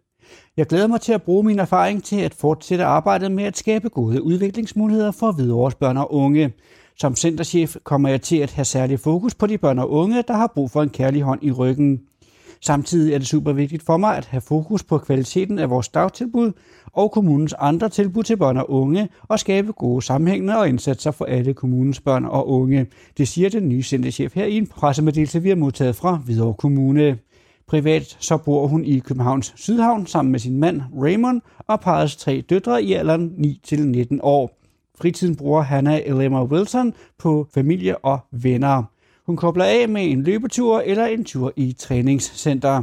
Jeg 0.57 0.67
glæder 0.67 0.87
mig 0.87 1.01
til 1.01 1.13
at 1.13 1.23
bruge 1.23 1.45
min 1.45 1.59
erfaring 1.59 2.05
til 2.05 2.21
at 2.21 2.35
fortsætte 2.35 2.85
arbejdet 2.85 3.33
med 3.33 3.45
at 3.45 3.57
skabe 3.57 3.89
gode 3.89 4.23
udviklingsmuligheder 4.23 5.11
for 5.11 5.33
Hvidovres 5.33 5.75
børn 5.75 5.97
og 5.97 6.15
unge. 6.15 6.53
Som 6.97 7.17
centerchef 7.17 7.77
kommer 7.85 8.09
jeg 8.09 8.23
til 8.23 8.37
at 8.37 8.53
have 8.53 8.65
særlig 8.65 9.01
fokus 9.01 9.35
på 9.35 9.47
de 9.47 9.59
børn 9.59 9.79
og 9.79 9.91
unge, 9.91 10.25
der 10.29 10.35
har 10.35 10.53
brug 10.55 10.71
for 10.71 10.83
en 10.83 10.91
kærlig 10.91 11.23
hånd 11.23 11.43
i 11.43 11.51
ryggen. 11.51 12.01
Samtidig 12.65 13.15
er 13.15 13.19
det 13.19 13.27
super 13.27 13.53
vigtigt 13.53 13.83
for 13.83 13.97
mig 13.97 14.17
at 14.17 14.27
have 14.27 14.41
fokus 14.41 14.83
på 14.83 14.99
kvaliteten 14.99 15.59
af 15.59 15.71
vores 15.71 15.89
dagtilbud 15.89 16.53
og 16.93 17.11
kommunens 17.11 17.55
andre 17.59 17.89
tilbud 17.89 18.23
til 18.23 18.37
børn 18.37 18.57
og 18.57 18.71
unge 18.71 19.09
og 19.29 19.41
skabe 19.41 19.73
gode 19.73 20.03
sammenhængende 20.03 20.59
og 20.59 20.69
indsatser 20.69 21.11
for 21.11 21.25
alle 21.25 21.55
kommunens 21.55 22.01
børn 22.01 22.25
og 22.25 22.49
unge. 22.49 22.87
Det 23.19 23.29
siger 23.29 23.49
den 23.49 23.69
nye 23.69 23.83
centerchef 23.83 24.35
her 24.35 24.45
i 24.45 24.57
en 24.57 24.67
pressemeddelelse, 24.67 25.43
vi 25.43 25.49
har 25.49 25.57
modtaget 25.57 25.97
fra 25.97 26.17
Hvidovre 26.17 26.55
Kommune. 26.55 27.19
Privat 27.67 28.17
så 28.21 28.37
bor 28.37 28.67
hun 28.67 28.85
i 28.85 28.99
Københavns 28.99 29.53
Sydhavn 29.57 30.07
sammen 30.07 30.33
med 30.33 30.41
sin 30.41 30.57
mand 30.57 30.83
Raymond 31.03 31.41
og 31.59 31.81
parrets 31.81 32.17
tre 32.17 32.41
døtre 32.51 32.83
i 32.83 32.93
alderen 32.93 33.33
9-19 33.73 34.19
år. 34.23 34.59
Fritiden 34.99 35.37
bruger 35.37 35.63
Hannah 35.63 36.01
Elmer 36.07 36.45
Wilson 36.45 36.95
på 37.19 37.47
familie 37.55 37.99
og 37.99 38.19
venner. 38.33 38.92
Hun 39.27 39.37
kobler 39.37 39.65
af 39.65 39.89
med 39.89 40.11
en 40.11 40.23
løbetur 40.23 40.81
eller 40.81 41.07
en 41.07 41.25
tur 41.25 41.53
i 41.57 41.73
træningscenter. 41.73 42.83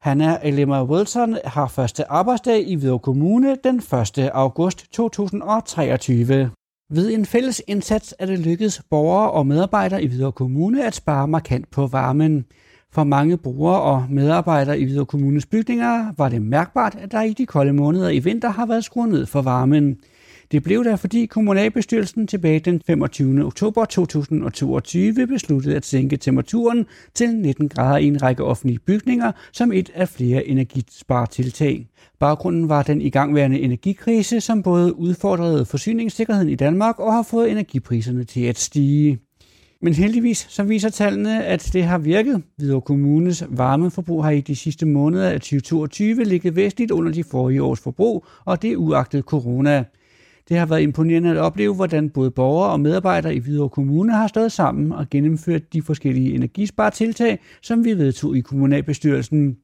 Hanna 0.00 0.38
Elema 0.42 0.84
Wilson 0.84 1.36
har 1.44 1.68
første 1.68 2.10
arbejdsdag 2.10 2.68
i 2.68 2.74
Hvidovre 2.74 2.98
Kommune 2.98 3.56
den 3.64 3.76
1. 3.76 4.30
august 4.32 4.92
2023. 4.92 6.50
Ved 6.90 7.12
en 7.12 7.26
fælles 7.26 7.62
indsats 7.66 8.14
er 8.18 8.26
det 8.26 8.38
lykkedes 8.38 8.82
borgere 8.90 9.30
og 9.30 9.46
medarbejdere 9.46 10.02
i 10.02 10.06
Hvidovre 10.06 10.32
Kommune 10.32 10.86
at 10.86 10.94
spare 10.94 11.28
markant 11.28 11.70
på 11.70 11.86
varmen. 11.86 12.44
For 12.92 13.04
mange 13.04 13.36
brugere 13.36 13.80
og 13.80 14.06
medarbejdere 14.10 14.78
i 14.78 14.84
Hvidovre 14.84 15.06
Kommunes 15.06 15.46
bygninger 15.46 16.12
var 16.16 16.28
det 16.28 16.42
mærkbart, 16.42 16.94
at 16.94 17.12
der 17.12 17.22
i 17.22 17.32
de 17.32 17.46
kolde 17.46 17.72
måneder 17.72 18.08
i 18.08 18.18
vinter 18.18 18.48
har 18.48 18.66
været 18.66 18.84
skruet 18.84 19.08
ned 19.08 19.26
for 19.26 19.42
varmen. 19.42 19.96
Det 20.52 20.62
blev 20.62 20.84
der, 20.84 20.96
fordi 20.96 21.26
kommunalbestyrelsen 21.26 22.26
tilbage 22.26 22.60
den 22.60 22.80
25. 22.86 23.44
oktober 23.44 23.84
2022 23.84 25.26
besluttede 25.26 25.76
at 25.76 25.86
sænke 25.86 26.16
temperaturen 26.16 26.86
til 27.14 27.34
19 27.36 27.68
grader 27.68 27.98
i 27.98 28.06
en 28.06 28.22
række 28.22 28.44
offentlige 28.44 28.78
bygninger 28.78 29.32
som 29.52 29.72
et 29.72 29.90
af 29.94 30.08
flere 30.08 30.46
energispartiltag. 30.46 31.86
Baggrunden 32.20 32.68
var 32.68 32.82
den 32.82 33.00
igangværende 33.00 33.60
energikrise, 33.60 34.40
som 34.40 34.62
både 34.62 34.98
udfordrede 34.98 35.66
forsyningssikkerheden 35.66 36.48
i 36.48 36.54
Danmark 36.54 36.98
og 36.98 37.12
har 37.12 37.22
fået 37.22 37.50
energipriserne 37.50 38.24
til 38.24 38.44
at 38.44 38.58
stige. 38.58 39.18
Men 39.82 39.94
heldigvis 39.94 40.46
så 40.50 40.62
viser 40.62 40.88
tallene, 40.88 41.44
at 41.44 41.70
det 41.72 41.84
har 41.84 41.98
virket. 41.98 42.42
Hvidovre 42.56 42.80
Kommunes 42.80 43.44
varmeforbrug 43.48 44.24
har 44.24 44.30
i 44.30 44.40
de 44.40 44.56
sidste 44.56 44.86
måneder 44.86 45.28
af 45.28 45.40
2022 45.40 46.24
ligget 46.24 46.56
væsentligt 46.56 46.90
under 46.90 47.12
de 47.12 47.24
forrige 47.24 47.62
års 47.62 47.80
forbrug, 47.80 48.26
og 48.44 48.62
det 48.62 48.72
er 48.72 48.76
uagtet 48.76 49.24
corona. 49.24 49.84
Det 50.48 50.58
har 50.58 50.66
været 50.66 50.82
imponerende 50.82 51.30
at 51.30 51.36
opleve, 51.36 51.74
hvordan 51.74 52.10
både 52.10 52.30
borgere 52.30 52.70
og 52.70 52.80
medarbejdere 52.80 53.34
i 53.34 53.38
Hvidovre 53.38 53.68
Kommune 53.68 54.12
har 54.12 54.26
stået 54.26 54.52
sammen 54.52 54.92
og 54.92 55.10
gennemført 55.10 55.72
de 55.72 55.82
forskellige 55.82 56.34
energispartiltag, 56.34 57.38
som 57.62 57.84
vi 57.84 57.98
vedtog 57.98 58.36
i 58.36 58.40
kommunalbestyrelsen. 58.40 59.56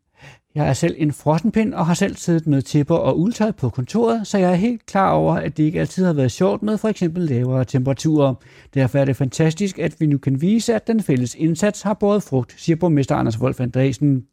Jeg 0.55 0.69
er 0.69 0.73
selv 0.73 0.95
en 0.99 1.13
frossenpind 1.13 1.75
og 1.75 1.87
har 1.87 1.95
selv 1.95 2.17
siddet 2.17 2.47
med 2.47 2.63
tæpper 2.63 2.95
og 2.95 3.19
uldtøj 3.19 3.51
på 3.51 3.69
kontoret, 3.69 4.27
så 4.27 4.39
jeg 4.39 4.51
er 4.51 4.55
helt 4.55 4.87
klar 4.87 5.13
over, 5.13 5.35
at 5.35 5.57
det 5.57 5.63
ikke 5.63 5.81
altid 5.81 6.05
har 6.05 6.13
været 6.13 6.33
sjovt 6.33 6.63
med 6.63 6.79
for 6.79 6.89
eksempel 6.89 7.23
lavere 7.23 7.65
temperaturer. 7.65 8.35
Derfor 8.75 8.99
er 8.99 9.05
det 9.05 9.17
fantastisk, 9.17 9.79
at 9.79 9.97
vi 10.01 10.07
nu 10.07 10.19
kan 10.19 10.41
vise, 10.41 10.75
at 10.75 10.87
den 10.87 11.03
fælles 11.03 11.35
indsats 11.35 11.83
har 11.83 11.95
båret 11.95 12.23
frugt, 12.23 12.55
siger 12.57 12.77
borgmester 12.77 13.15
Anders 13.15 13.41
Wolf 13.41 13.61
Andresen. 13.61 14.25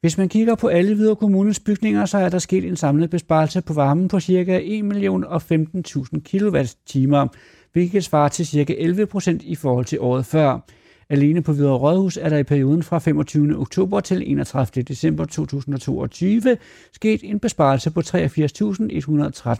Hvis 0.00 0.18
man 0.18 0.28
kigger 0.28 0.54
på 0.54 0.68
alle 0.68 0.96
videre 0.96 1.16
kommunens 1.16 1.60
bygninger, 1.60 2.06
så 2.06 2.18
er 2.18 2.28
der 2.28 2.38
sket 2.38 2.64
en 2.64 2.76
samlet 2.76 3.10
besparelse 3.10 3.60
på 3.60 3.72
varmen 3.74 4.08
på 4.08 4.20
ca. 4.20 4.60
1.015.000 4.60 6.20
kWh, 6.20 7.28
hvilket 7.72 8.04
svarer 8.04 8.28
til 8.28 8.46
ca. 8.46 8.72
11% 8.72 9.38
i 9.42 9.54
forhold 9.54 9.84
til 9.84 10.00
året 10.00 10.26
før. 10.26 10.58
Alene 11.10 11.42
på 11.42 11.52
Hvidovre 11.52 11.78
Rådhus 11.78 12.16
er 12.16 12.28
der 12.28 12.38
i 12.38 12.42
perioden 12.42 12.82
fra 12.82 12.98
25. 12.98 13.58
oktober 13.58 14.00
til 14.00 14.22
31. 14.26 14.82
december 14.82 15.24
2022 15.24 16.56
sket 16.92 17.20
en 17.22 17.38
besparelse 17.38 17.90
på 17.90 18.00
83.113 18.00 18.08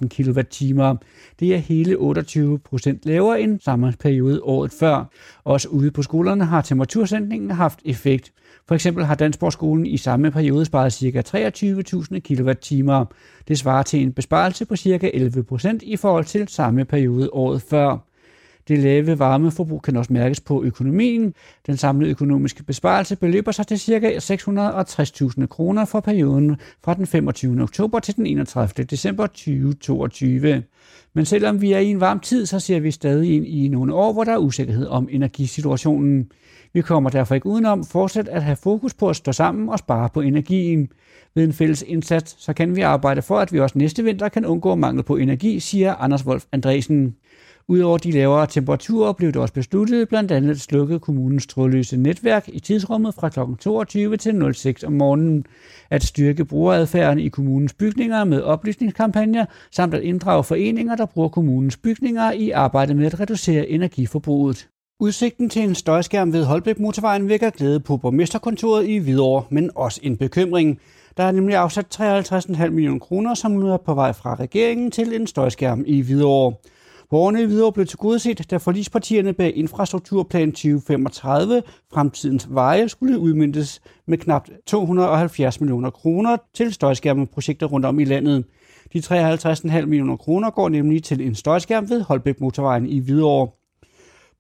kWh. 0.09 0.97
Det 1.41 1.55
er 1.55 1.57
hele 1.57 1.97
28 1.97 2.59
procent 2.59 3.07
lavere 3.07 3.41
end 3.41 3.61
samme 3.61 3.95
periode 4.01 4.41
året 4.43 4.73
før. 4.73 5.05
Også 5.45 5.69
ude 5.69 5.91
på 5.91 6.03
skolerne 6.03 6.45
har 6.45 6.63
temperatursænkningen 6.63 7.51
haft 7.51 7.79
effekt. 7.85 8.33
For 8.69 8.75
eksempel 8.75 9.05
har 9.05 9.15
Dansborgskolen 9.15 9.87
i 9.87 9.97
samme 9.97 10.31
periode 10.31 10.65
sparet 10.65 10.93
ca. 10.93 11.21
23.000 11.21 12.19
kWh. 12.19 13.07
Det 13.49 13.59
svarer 13.59 13.83
til 13.83 14.03
en 14.03 14.13
besparelse 14.13 14.65
på 14.65 14.77
ca. 14.77 15.11
11 15.15 15.43
procent 15.43 15.83
i 15.83 15.97
forhold 15.97 16.25
til 16.25 16.49
samme 16.49 16.85
periode 16.85 17.31
året 17.33 17.63
før. 17.63 18.10
Det 18.71 18.79
lave 18.79 19.19
varmeforbrug 19.19 19.83
kan 19.83 19.97
også 19.97 20.13
mærkes 20.13 20.41
på 20.41 20.63
økonomien. 20.65 21.35
Den 21.67 21.77
samlede 21.77 22.11
økonomiske 22.11 22.63
besparelse 22.63 23.17
beløber 23.17 23.53
sig 23.53 23.67
til 23.67 23.79
ca. 23.79 24.19
660.000 25.39 25.47
kroner 25.47 25.85
for 25.85 26.01
perioden 26.01 26.57
fra 26.85 26.95
den 26.95 27.07
25. 27.07 27.63
oktober 27.63 27.99
til 27.99 28.17
den 28.17 28.27
31. 28.27 28.85
december 28.85 29.27
2022. 29.27 30.63
Men 31.15 31.25
selvom 31.25 31.61
vi 31.61 31.73
er 31.73 31.79
i 31.79 31.87
en 31.87 32.01
varm 32.01 32.21
tid, 32.21 32.47
så 32.47 32.61
ser 32.61 32.81
vi 32.81 32.91
stadig 32.91 33.37
ind 33.37 33.47
i 33.47 33.69
nogle 33.69 33.95
år, 33.95 34.13
hvor 34.13 34.25
der 34.25 34.33
er 34.33 34.39
usikkerhed 34.39 34.87
om 34.87 35.09
energisituationen. 35.11 36.31
Vi 36.73 36.81
kommer 36.81 37.11
derfor 37.11 37.35
ikke 37.35 37.47
udenom 37.47 37.85
fortsat 37.85 38.29
at 38.29 38.43
have 38.43 38.57
fokus 38.57 38.95
på 38.95 39.09
at 39.09 39.17
stå 39.17 39.33
sammen 39.33 39.69
og 39.69 39.79
spare 39.79 40.09
på 40.15 40.21
energien. 40.21 40.89
Ved 41.35 41.45
en 41.45 41.53
fælles 41.53 41.85
indsats, 41.87 42.37
så 42.39 42.53
kan 42.53 42.77
vi 42.77 42.81
arbejde 42.81 43.23
for, 43.23 43.39
at 43.39 43.53
vi 43.53 43.61
også 43.61 43.79
næste 43.79 44.05
vinter 44.05 44.29
kan 44.29 44.47
undgå 44.47 44.75
mangel 44.75 45.03
på 45.03 45.17
energi, 45.17 45.61
siger 45.61 45.95
Anders 45.95 46.27
Wolf 46.27 46.45
Andresen. 46.53 47.17
Udover 47.69 47.99
de 47.99 48.11
lavere 48.11 48.47
temperaturer 48.47 49.13
blev 49.13 49.33
det 49.33 49.43
også 49.43 49.55
besluttet 49.55 50.09
blandt 50.09 50.33
andet 50.33 50.51
at 50.51 50.61
slukke 50.61 50.99
kommunens 50.99 51.47
trådløse 51.47 51.97
netværk 51.97 52.49
i 52.49 52.61
tidsrummet 52.61 53.15
fra 53.15 53.29
kl. 53.29 53.41
22 53.61 54.17
til 54.17 54.55
06 54.55 54.85
om 54.85 54.93
morgenen, 54.93 55.45
at 55.91 56.03
styrke 56.03 56.45
brugeradfærden 56.45 57.19
i 57.19 57.29
kommunens 57.29 57.73
bygninger 57.73 58.25
med 58.25 58.43
oplysningskampagner, 58.43 59.45
samt 59.71 59.95
at 59.95 60.03
inddrage 60.03 60.45
foreninger, 60.45 60.97
der 60.97 61.07
bruger 61.07 61.29
kommunens 61.29 61.77
bygninger 61.77 62.33
i 62.33 62.51
arbejdet 62.51 62.97
med 62.97 63.07
at 63.07 63.21
reducere 63.21 63.69
energiforbruget. 63.69 64.69
Udsigten 65.01 65.49
til 65.49 65.63
en 65.63 65.75
støjskærm 65.75 66.33
ved 66.33 66.45
Holbæk 66.45 66.79
Motorvejen 66.79 67.29
vækker 67.29 67.51
glæde 67.51 67.81
på 67.81 67.97
borgmesterkontoret 67.97 68.89
i 68.89 68.97
Hvidovre, 68.97 69.45
men 69.51 69.71
også 69.75 70.01
en 70.03 70.17
bekymring. 70.17 70.79
Der 71.17 71.23
er 71.23 71.33
nemlig 71.33 71.57
afsat 71.57 72.01
53,5 72.01 72.69
millioner 72.69 72.99
kroner, 72.99 73.35
som 73.35 73.53
nu 73.53 73.69
er 73.69 73.77
på 73.77 73.95
vej 73.95 74.13
fra 74.13 74.35
regeringen 74.35 74.91
til 74.91 75.15
en 75.15 75.27
støjskærm 75.27 75.85
i 75.87 76.01
Hvidovre. 76.01 76.55
Borgerne 77.11 77.43
i 77.43 77.47
Hvidovre 77.47 77.73
blev 77.73 77.87
tilgodeset, 77.87 78.51
da 78.51 78.57
forlispartierne 78.57 79.33
bag 79.33 79.57
Infrastrukturplan 79.57 80.53
2035 80.53 81.63
fremtidens 81.93 82.49
veje 82.51 82.89
skulle 82.89 83.19
udmyndtes 83.19 83.81
med 84.07 84.19
knap 84.19 84.49
270 84.67 85.61
millioner 85.61 85.91
kroner 85.91 86.37
til 86.55 86.73
støjskærmeprojekter 86.73 87.67
rundt 87.67 87.87
om 87.87 88.01
i 88.01 88.05
landet. 88.05 88.45
De 88.93 88.99
53,5 88.99 89.85
millioner 89.85 90.17
kroner 90.17 90.51
går 90.51 90.69
nemlig 90.69 91.03
til 91.03 91.27
en 91.27 91.35
støjskærm 91.35 91.91
ved 91.91 92.01
Holbæk 92.01 92.41
Motorvejen 92.41 92.87
i 92.87 92.99
Hvidovre. 92.99 93.49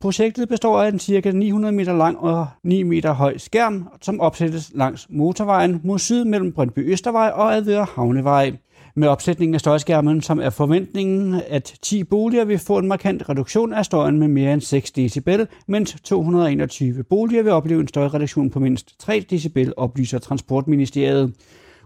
Projektet 0.01 0.49
består 0.49 0.83
af 0.83 0.89
en 0.89 0.99
cirka 0.99 1.31
900 1.31 1.75
meter 1.75 1.97
lang 1.97 2.19
og 2.19 2.47
9 2.63 2.83
meter 2.83 3.13
høj 3.13 3.39
skærm, 3.39 3.89
som 4.03 4.21
opsættes 4.21 4.71
langs 4.75 5.07
motorvejen 5.11 5.81
mod 5.85 5.99
syd 5.99 6.25
mellem 6.25 6.53
Brøndby 6.53 6.93
Østervej 6.93 7.31
og 7.35 7.55
Advøre 7.55 7.87
Havnevej. 7.95 8.53
Med 9.01 9.09
opsætningen 9.09 9.55
af 9.55 9.61
støjskærmen, 9.61 10.23
som 10.23 10.41
er 10.41 10.51
forventningen, 10.51 11.41
at 11.49 11.75
10 11.83 12.05
boliger 12.05 12.45
vil 12.45 12.59
få 12.59 12.79
en 12.79 12.89
markant 12.89 13.29
reduktion 13.29 13.73
af 13.73 13.85
støjen 13.85 14.19
med 14.19 14.29
mere 14.29 14.53
end 14.53 14.61
6 14.61 14.93
dB, 14.93 15.29
mens 15.67 15.97
221 16.05 17.03
boliger 17.03 17.43
vil 17.43 17.53
opleve 17.53 17.81
en 17.81 17.89
støjreduktion 17.89 18.51
på 18.51 18.61
mindst 18.61 19.01
3 19.01 19.21
dB, 19.21 19.59
oplyser 19.77 20.19
Transportministeriet. 20.19 21.35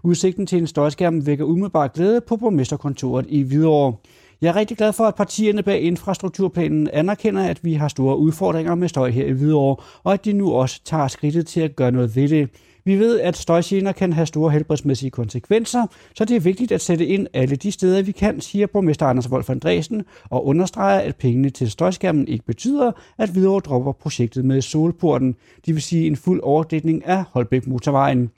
Udsigten 0.03 0.45
til 0.45 0.57
en 0.57 0.67
støjskærm 0.67 1.25
vækker 1.25 1.45
umiddelbart 1.45 1.93
glæde 1.93 2.21
på 2.21 2.37
borgmesterkontoret 2.37 3.25
i 3.29 3.41
Hvidovre. 3.41 3.95
Jeg 4.41 4.49
er 4.49 4.55
rigtig 4.55 4.77
glad 4.77 4.93
for, 4.93 5.03
at 5.03 5.15
partierne 5.15 5.63
bag 5.63 5.81
infrastrukturplanen 5.81 6.89
anerkender, 6.93 7.43
at 7.43 7.63
vi 7.63 7.73
har 7.73 7.87
store 7.87 8.17
udfordringer 8.17 8.75
med 8.75 8.87
støj 8.87 9.09
her 9.09 9.25
i 9.25 9.31
Hvidovre, 9.31 9.75
og 10.03 10.13
at 10.13 10.25
de 10.25 10.33
nu 10.33 10.53
også 10.53 10.81
tager 10.85 11.07
skridtet 11.07 11.47
til 11.47 11.61
at 11.61 11.75
gøre 11.75 11.91
noget 11.91 12.15
ved 12.15 12.27
det. 12.27 12.49
Vi 12.87 12.99
ved, 12.99 13.19
at 13.19 13.37
støjgener 13.37 13.91
kan 13.91 14.13
have 14.13 14.25
store 14.25 14.51
helbredsmæssige 14.51 15.09
konsekvenser, 15.09 15.85
så 16.15 16.25
det 16.25 16.35
er 16.35 16.39
vigtigt 16.39 16.71
at 16.71 16.81
sætte 16.81 17.05
ind 17.05 17.27
alle 17.33 17.55
de 17.55 17.71
steder, 17.71 18.01
vi 18.01 18.11
kan, 18.11 18.41
siger 18.41 18.67
borgmester 18.67 19.05
Anders 19.05 19.29
Wolf 19.29 19.49
Andresen, 19.49 20.03
og 20.29 20.45
understreger, 20.45 20.99
at 20.99 21.15
pengene 21.15 21.49
til 21.49 21.71
støjskærmen 21.71 22.27
ikke 22.27 22.45
betyder, 22.45 22.91
at 23.17 23.29
Hvidovre 23.29 23.59
dropper 23.59 23.91
projektet 23.91 24.45
med 24.45 24.61
solporten, 24.61 25.35
det 25.65 25.73
vil 25.73 25.83
sige 25.83 26.07
en 26.07 26.15
fuld 26.15 26.41
overdækning 26.43 27.05
af 27.05 27.23
Holbæk 27.31 27.67
Motorvejen. 27.67 28.29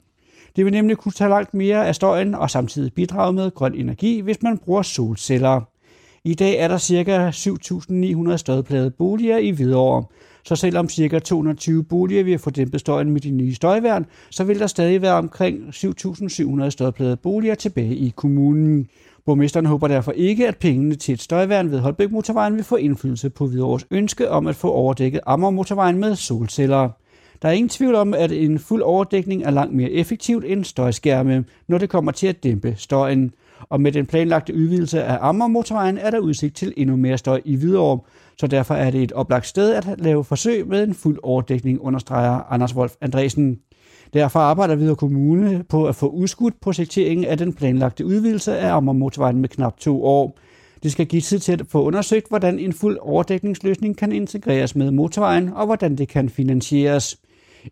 Det 0.56 0.64
vil 0.64 0.72
nemlig 0.72 0.96
kunne 0.96 1.12
tage 1.12 1.30
langt 1.30 1.54
mere 1.54 1.86
af 1.86 1.94
støjen 1.94 2.34
og 2.34 2.50
samtidig 2.50 2.92
bidrage 2.92 3.32
med 3.32 3.50
grøn 3.50 3.74
energi, 3.74 4.20
hvis 4.20 4.42
man 4.42 4.58
bruger 4.58 4.82
solceller. 4.82 5.60
I 6.24 6.34
dag 6.34 6.58
er 6.58 6.68
der 6.68 6.78
ca. 6.78 7.30
7.900 8.30 8.36
støjplade 8.36 8.90
boliger 8.90 9.38
i 9.38 9.50
Hvidovre. 9.50 10.04
Så 10.44 10.56
selvom 10.56 10.88
ca. 10.88 11.18
220 11.18 11.84
boliger 11.84 12.24
vil 12.24 12.38
få 12.38 12.50
dæmpet 12.50 12.80
støjen 12.80 13.10
med 13.10 13.20
de 13.20 13.30
nye 13.30 13.54
støjværn, 13.54 14.06
så 14.30 14.44
vil 14.44 14.58
der 14.58 14.66
stadig 14.66 15.02
være 15.02 15.14
omkring 15.14 15.58
7.700 15.68 16.70
støjplade 16.70 17.16
boliger 17.16 17.54
tilbage 17.54 17.96
i 17.96 18.12
kommunen. 18.16 18.88
Borgmesteren 19.26 19.66
håber 19.66 19.88
derfor 19.88 20.12
ikke, 20.12 20.48
at 20.48 20.56
pengene 20.56 20.94
til 20.94 21.12
et 21.12 21.22
støjværn 21.22 21.70
ved 21.70 21.78
Holbæk 21.78 22.10
Motorvejen 22.10 22.56
vil 22.56 22.64
få 22.64 22.76
indflydelse 22.76 23.30
på 23.30 23.46
Hvidovres 23.46 23.86
ønske 23.90 24.30
om 24.30 24.46
at 24.46 24.56
få 24.56 24.70
overdækket 24.70 25.20
Amager 25.26 25.50
Motorvejen 25.50 25.98
med 25.98 26.16
solceller. 26.16 26.90
Der 27.42 27.48
er 27.48 27.52
ingen 27.52 27.68
tvivl 27.68 27.94
om, 27.94 28.14
at 28.14 28.32
en 28.32 28.58
fuld 28.58 28.82
overdækning 28.82 29.42
er 29.42 29.50
langt 29.50 29.74
mere 29.74 29.90
effektivt 29.90 30.44
end 30.44 30.64
støjskærme, 30.64 31.44
når 31.68 31.78
det 31.78 31.90
kommer 31.90 32.12
til 32.12 32.26
at 32.26 32.42
dæmpe 32.42 32.74
støjen. 32.76 33.32
Og 33.60 33.80
med 33.80 33.92
den 33.92 34.06
planlagte 34.06 34.54
udvidelse 34.54 35.02
af 35.02 35.18
Ammermotorvejen 35.20 35.98
er 35.98 36.10
der 36.10 36.18
udsigt 36.18 36.56
til 36.56 36.74
endnu 36.76 36.96
mere 36.96 37.18
støj 37.18 37.40
i 37.44 37.56
Hvidovre, 37.56 38.00
så 38.38 38.46
derfor 38.46 38.74
er 38.74 38.90
det 38.90 39.02
et 39.02 39.12
oplagt 39.12 39.46
sted 39.46 39.74
at 39.74 39.88
lave 39.98 40.24
forsøg 40.24 40.66
med 40.66 40.84
en 40.84 40.94
fuld 40.94 41.18
overdækning, 41.22 41.80
understreger 41.80 42.52
Anders 42.52 42.76
Wolf 42.76 42.92
Andresen. 43.00 43.58
Derfor 44.12 44.38
arbejder 44.38 44.74
Hvidovre 44.74 44.96
Kommune 44.96 45.64
på 45.68 45.86
at 45.86 45.94
få 45.94 46.08
udskudt 46.08 46.60
projekteringen 46.60 47.26
af 47.26 47.38
den 47.38 47.52
planlagte 47.52 48.06
udvidelse 48.06 48.58
af 48.58 48.74
Ammermotorvejen 48.74 49.40
med 49.40 49.48
knap 49.48 49.78
to 49.78 50.04
år. 50.04 50.38
Det 50.82 50.92
skal 50.92 51.06
give 51.06 51.22
tid 51.22 51.38
til 51.38 51.52
at 51.52 51.62
få 51.68 51.82
undersøgt, 51.82 52.28
hvordan 52.28 52.58
en 52.58 52.72
fuld 52.72 52.98
overdækningsløsning 53.00 53.96
kan 53.96 54.12
integreres 54.12 54.76
med 54.76 54.90
motorvejen, 54.90 55.48
og 55.48 55.66
hvordan 55.66 55.96
det 55.96 56.08
kan 56.08 56.28
finansieres. 56.28 57.16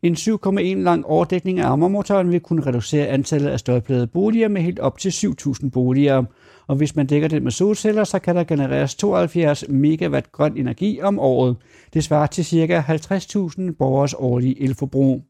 En 0.02 0.14
7,1 0.14 0.60
lang 0.60 1.06
overdækning 1.06 1.58
af 1.58 1.70
Amagermotoren 1.70 2.32
vil 2.32 2.40
kunne 2.40 2.66
reducere 2.66 3.06
antallet 3.06 3.48
af 3.48 3.58
støjplade 3.58 4.06
boliger 4.06 4.48
med 4.48 4.62
helt 4.62 4.78
op 4.78 4.98
til 4.98 5.10
7.000 5.10 5.70
boliger. 5.70 6.24
Og 6.66 6.76
hvis 6.76 6.96
man 6.96 7.06
dækker 7.06 7.28
det 7.28 7.42
med 7.42 7.50
solceller, 7.50 8.04
så 8.04 8.18
kan 8.18 8.36
der 8.36 8.44
genereres 8.44 8.94
72 8.94 9.64
megawatt 9.68 10.32
grøn 10.32 10.56
energi 10.56 11.00
om 11.02 11.18
året. 11.18 11.56
Det 11.94 12.04
svarer 12.04 12.26
til 12.26 12.44
ca. 12.44 12.84
50.000 12.88 13.72
borgers 13.78 14.14
årlige 14.14 14.62
elforbrug. 14.62 15.22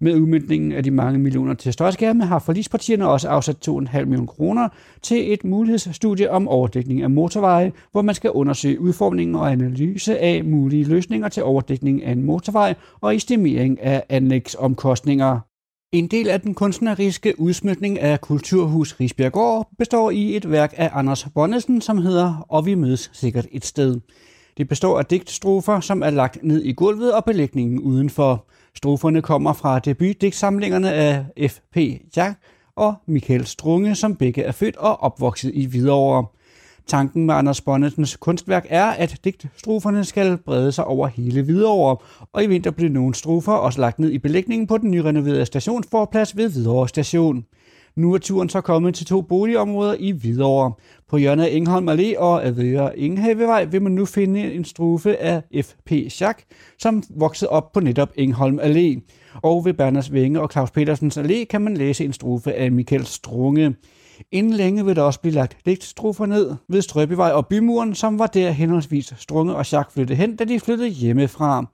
Med 0.00 0.14
udmyndningen 0.14 0.72
af 0.72 0.82
de 0.82 0.90
mange 0.90 1.18
millioner 1.18 1.54
til 1.54 1.72
støjskærme 1.72 2.24
har 2.24 2.38
forlispartierne 2.38 3.08
også 3.08 3.28
afsat 3.28 3.68
2,5 3.68 4.04
millioner 4.04 4.26
kroner 4.26 4.68
til 5.02 5.32
et 5.32 5.44
mulighedsstudie 5.44 6.30
om 6.30 6.48
overdækning 6.48 7.02
af 7.02 7.10
motorveje, 7.10 7.72
hvor 7.92 8.02
man 8.02 8.14
skal 8.14 8.30
undersøge 8.30 8.80
udformningen 8.80 9.36
og 9.36 9.52
analyse 9.52 10.18
af 10.18 10.44
mulige 10.44 10.84
løsninger 10.84 11.28
til 11.28 11.42
overdækning 11.42 12.04
af 12.04 12.12
en 12.12 12.22
motorvej 12.22 12.74
og 13.00 13.16
estimering 13.16 13.82
af 13.82 14.02
anlægsomkostninger. 14.08 15.40
En 15.92 16.06
del 16.06 16.28
af 16.28 16.40
den 16.40 16.54
kunstneriske 16.54 17.40
udsmykning 17.40 18.00
af 18.00 18.20
Kulturhus 18.20 19.00
Risbjergård 19.00 19.68
består 19.78 20.10
i 20.10 20.36
et 20.36 20.50
værk 20.50 20.74
af 20.76 20.90
Anders 20.92 21.26
Bonnesen, 21.34 21.80
som 21.80 21.98
hedder 21.98 22.46
Og 22.48 22.66
vi 22.66 22.74
mødes 22.74 23.10
sikkert 23.12 23.46
et 23.52 23.64
sted. 23.64 24.00
Det 24.56 24.68
består 24.68 24.98
af 24.98 25.06
digtstrofer, 25.06 25.80
som 25.80 26.02
er 26.02 26.10
lagt 26.10 26.38
ned 26.42 26.62
i 26.62 26.72
gulvet 26.72 27.14
og 27.14 27.24
belægningen 27.24 27.80
udenfor. 27.80 28.46
Stroferne 28.76 29.22
kommer 29.22 29.52
fra 29.52 29.78
debutdigtsamlingerne 29.78 30.92
af 30.92 31.24
F.P. 31.50 31.76
Jack 32.16 32.38
og 32.76 32.94
Michael 33.06 33.46
Strunge, 33.46 33.94
som 33.94 34.16
begge 34.16 34.42
er 34.42 34.52
født 34.52 34.76
og 34.76 35.02
opvokset 35.02 35.50
i 35.54 35.66
Hvidovre. 35.66 36.26
Tanken 36.86 37.26
med 37.26 37.34
Anders 37.34 37.60
Bonnetens 37.60 38.16
kunstværk 38.16 38.66
er, 38.68 38.84
at 38.86 39.18
digtstroferne 39.24 40.04
skal 40.04 40.36
brede 40.36 40.72
sig 40.72 40.84
over 40.84 41.06
hele 41.06 41.42
Hvidovre, 41.42 41.96
og 42.32 42.44
i 42.44 42.46
vinter 42.46 42.70
blev 42.70 42.90
nogle 42.90 43.14
strofer 43.14 43.52
også 43.52 43.80
lagt 43.80 43.98
ned 43.98 44.10
i 44.10 44.18
belægningen 44.18 44.66
på 44.66 44.78
den 44.78 44.90
nyrenoverede 44.90 45.46
stationsforplads 45.46 46.36
ved 46.36 46.50
Hvidovre 46.50 46.88
Station. 46.88 47.44
Nu 47.96 48.14
er 48.14 48.18
turen 48.18 48.48
så 48.48 48.60
kommet 48.60 48.94
til 48.94 49.06
to 49.06 49.20
boligområder 49.20 49.94
i 49.98 50.10
Hvidovre. 50.10 50.72
På 51.08 51.16
hjørnet 51.16 51.44
af 51.44 51.48
Engholm 51.52 51.88
Allé 51.88 52.18
og 52.18 52.46
Adøre 52.46 52.98
Ingehavevej 52.98 53.64
vil 53.64 53.82
man 53.82 53.92
nu 53.92 54.04
finde 54.04 54.52
en 54.52 54.64
strofe 54.64 55.16
af 55.16 55.42
F.P. 55.62 55.92
Schack, 56.08 56.44
som 56.78 57.02
voksede 57.10 57.50
op 57.50 57.72
på 57.72 57.80
netop 57.80 58.10
Engholm 58.16 58.60
Allé. 58.62 59.00
Og 59.42 59.64
ved 59.64 59.74
Berners 59.74 60.12
Vænge 60.12 60.40
og 60.40 60.50
Claus 60.52 60.70
Petersens 60.70 61.18
Allé 61.18 61.44
kan 61.44 61.60
man 61.60 61.76
læse 61.76 62.04
en 62.04 62.12
strofe 62.12 62.52
af 62.52 62.72
Michael 62.72 63.06
Strunge. 63.06 63.74
Inden 64.32 64.52
længe 64.52 64.84
vil 64.84 64.96
der 64.96 65.02
også 65.02 65.20
blive 65.20 65.34
lagt 65.34 65.56
digtstrofer 65.66 66.26
ned 66.26 66.54
ved 66.68 66.82
Strøbyvej 66.82 67.30
og 67.30 67.46
Bymuren, 67.46 67.94
som 67.94 68.18
var 68.18 68.26
der 68.26 68.50
henholdsvis 68.50 69.14
Strunge 69.18 69.54
og 69.54 69.66
Schack 69.66 69.92
flyttede 69.92 70.16
hen, 70.16 70.36
da 70.36 70.44
de 70.44 70.60
flyttede 70.60 70.88
hjemmefra. 70.88 71.66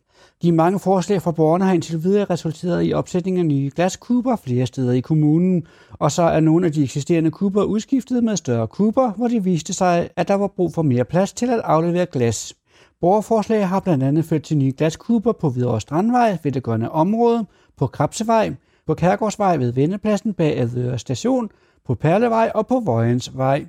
De 0.43 0.53
mange 0.53 0.79
forslag 0.79 1.23
fra 1.23 1.33
borgerne 1.33 1.65
har 1.65 1.73
indtil 1.73 2.05
videre 2.05 2.25
resulteret 2.25 2.87
i 2.87 2.93
opsætning 2.93 3.39
af 3.39 3.47
nye 3.47 3.71
glaskuber 3.77 4.37
flere 4.37 4.67
steder 4.67 4.93
i 4.93 5.01
kommunen, 5.01 5.67
og 5.93 6.13
så 6.13 6.23
er 6.23 6.41
nogle 6.41 6.67
af 6.67 6.73
de 6.73 6.83
eksisterende 6.83 7.31
kuber 7.31 7.65
udskiftet 7.65 8.25
med 8.25 8.37
større 8.37 8.67
kuber, 8.67 9.13
hvor 9.13 9.29
det 9.29 9.45
viste 9.45 9.73
sig, 9.73 10.09
at 10.17 10.29
der 10.29 10.35
var 10.35 10.47
brug 10.47 10.75
for 10.75 10.83
mere 10.83 11.05
plads 11.05 11.33
til 11.33 11.51
at 11.51 11.61
aflevere 11.65 12.07
glas. 12.07 12.55
Borgerforslag 13.01 13.69
har 13.69 13.81
blandt 13.81 14.05
andet 14.05 14.25
ført 14.25 14.43
til 14.43 14.57
nye 14.57 14.73
glaskuber 14.79 15.33
på 15.33 15.51
Hvidovre 15.51 15.81
Strandvej 15.81 16.39
ved 16.43 16.53
det 16.53 16.63
grønne 16.63 16.93
område, 16.93 17.47
på 17.77 17.87
Krabsevej, 17.87 18.55
på 18.87 18.95
Kærgårdsvej 18.95 19.57
ved 19.57 19.73
Vendepladsen 19.73 20.35
bag 20.35 20.61
Adøre 20.61 20.99
Station, 20.99 21.51
på 21.87 21.95
Perlevej 21.95 22.51
og 22.55 22.67
på 22.67 22.81
Vojensvej. 22.81 23.67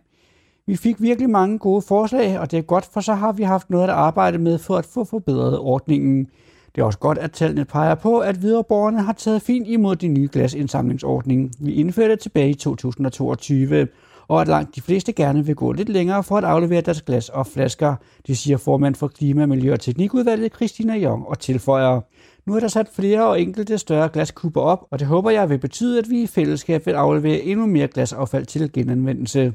Vi 0.69 0.75
fik 0.75 1.01
virkelig 1.01 1.29
mange 1.29 1.59
gode 1.59 1.81
forslag, 1.81 2.39
og 2.39 2.51
det 2.51 2.57
er 2.59 2.61
godt, 2.61 2.89
for 2.93 3.01
så 3.01 3.13
har 3.13 3.31
vi 3.31 3.43
haft 3.43 3.69
noget 3.69 3.83
at 3.83 3.89
arbejde 3.89 4.37
med 4.37 4.57
for 4.57 4.77
at 4.77 4.85
få 4.85 5.03
forbedret 5.03 5.59
ordningen. 5.59 6.27
Det 6.75 6.81
er 6.81 6.85
også 6.85 6.99
godt, 6.99 7.17
at 7.17 7.31
tallene 7.31 7.65
peger 7.65 7.95
på, 7.95 8.19
at 8.19 8.41
videreborgerne 8.41 9.01
har 9.01 9.13
taget 9.13 9.41
fint 9.41 9.67
imod 9.67 9.95
de 9.95 10.07
nye 10.07 10.29
glasindsamlingsordning, 10.31 11.51
vi 11.59 11.73
indførte 11.73 12.15
tilbage 12.15 12.49
i 12.49 12.53
2022, 12.53 13.87
og 14.27 14.41
at 14.41 14.47
langt 14.47 14.75
de 14.75 14.81
fleste 14.81 15.13
gerne 15.13 15.45
vil 15.45 15.55
gå 15.55 15.71
lidt 15.71 15.89
længere 15.89 16.23
for 16.23 16.37
at 16.37 16.43
aflevere 16.43 16.81
deres 16.81 17.01
glas 17.01 17.29
og 17.29 17.47
flasker, 17.47 17.95
det 18.27 18.37
siger 18.37 18.57
formand 18.57 18.95
for 18.95 19.07
Klima, 19.07 19.45
Miljø 19.45 19.73
og 19.73 19.79
Teknikudvalget 19.79 20.55
Christina 20.55 20.95
Jong 20.95 21.27
og 21.27 21.39
tilføjer. 21.39 22.01
Nu 22.45 22.55
er 22.55 22.59
der 22.59 22.67
sat 22.67 22.87
flere 22.95 23.27
og 23.27 23.41
enkelte 23.41 23.77
større 23.77 24.09
glaskuber 24.09 24.61
op, 24.61 24.87
og 24.91 24.99
det 24.99 25.07
håber 25.07 25.29
jeg 25.29 25.49
vil 25.49 25.57
betyde, 25.57 25.99
at 25.99 26.09
vi 26.09 26.21
i 26.21 26.27
fællesskab 26.27 26.85
vil 26.85 26.93
aflevere 26.93 27.41
endnu 27.41 27.65
mere 27.65 27.87
glasaffald 27.87 28.45
til 28.45 28.71
genanvendelse. 28.71 29.53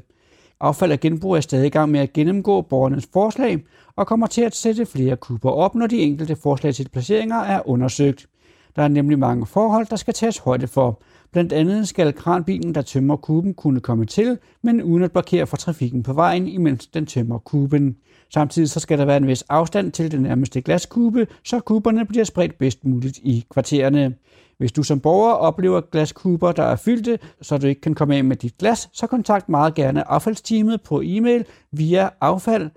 Affald 0.63 0.91
og 0.91 0.99
genbrug 0.99 1.35
er 1.35 1.41
stadig 1.41 1.65
i 1.65 1.69
gang 1.69 1.91
med 1.91 1.99
at 1.99 2.13
gennemgå 2.13 2.61
borgernes 2.61 3.07
forslag 3.13 3.63
og 3.95 4.07
kommer 4.07 4.27
til 4.27 4.41
at 4.41 4.55
sætte 4.55 4.85
flere 4.85 5.15
kuber 5.15 5.51
op, 5.51 5.75
når 5.75 5.87
de 5.87 5.99
enkelte 5.99 6.35
forslag 6.35 6.73
til 6.73 6.89
placeringer 6.89 7.35
er 7.35 7.69
undersøgt. 7.69 8.27
Der 8.75 8.83
er 8.83 8.87
nemlig 8.87 9.19
mange 9.19 9.45
forhold, 9.45 9.85
der 9.89 9.95
skal 9.95 10.13
tages 10.13 10.37
højde 10.37 10.67
for. 10.67 11.01
Blandt 11.31 11.53
andet 11.53 11.87
skal 11.87 12.13
kranbilen, 12.13 12.75
der 12.75 12.81
tømmer 12.81 13.15
kuben, 13.15 13.53
kunne 13.53 13.79
komme 13.79 14.05
til, 14.05 14.37
men 14.61 14.83
uden 14.83 15.03
at 15.03 15.11
blokere 15.11 15.47
for 15.47 15.57
trafikken 15.57 16.03
på 16.03 16.13
vejen, 16.13 16.47
imens 16.47 16.87
den 16.87 17.05
tømmer 17.05 17.37
kuben. 17.37 17.95
Samtidig 18.33 18.69
så 18.69 18.79
skal 18.79 18.97
der 18.97 19.05
være 19.05 19.17
en 19.17 19.27
vis 19.27 19.41
afstand 19.41 19.91
til 19.91 20.11
den 20.11 20.21
nærmeste 20.21 20.61
glaskube, 20.61 21.27
så 21.43 21.59
kuberne 21.59 22.05
bliver 22.05 22.25
spredt 22.25 22.57
bedst 22.57 22.85
muligt 22.85 23.17
i 23.17 23.45
kvartererne. 23.49 24.13
Hvis 24.57 24.71
du 24.71 24.83
som 24.83 24.99
borger 24.99 25.31
oplever 25.31 25.81
glaskuber, 25.81 26.51
der 26.51 26.63
er 26.63 26.75
fyldte, 26.75 27.19
så 27.41 27.57
du 27.57 27.67
ikke 27.67 27.81
kan 27.81 27.95
komme 27.95 28.15
af 28.15 28.23
med 28.23 28.35
dit 28.35 28.57
glas, 28.57 28.89
så 28.93 29.07
kontakt 29.07 29.49
meget 29.49 29.73
gerne 29.73 30.11
affaldsteamet 30.11 30.81
på 30.81 31.01
e-mail 31.05 31.45
via 31.71 32.09
affald 32.21 32.69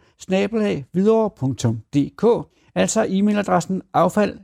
altså 2.76 3.06
e-mailadressen 3.08 3.82
affald 3.94 4.38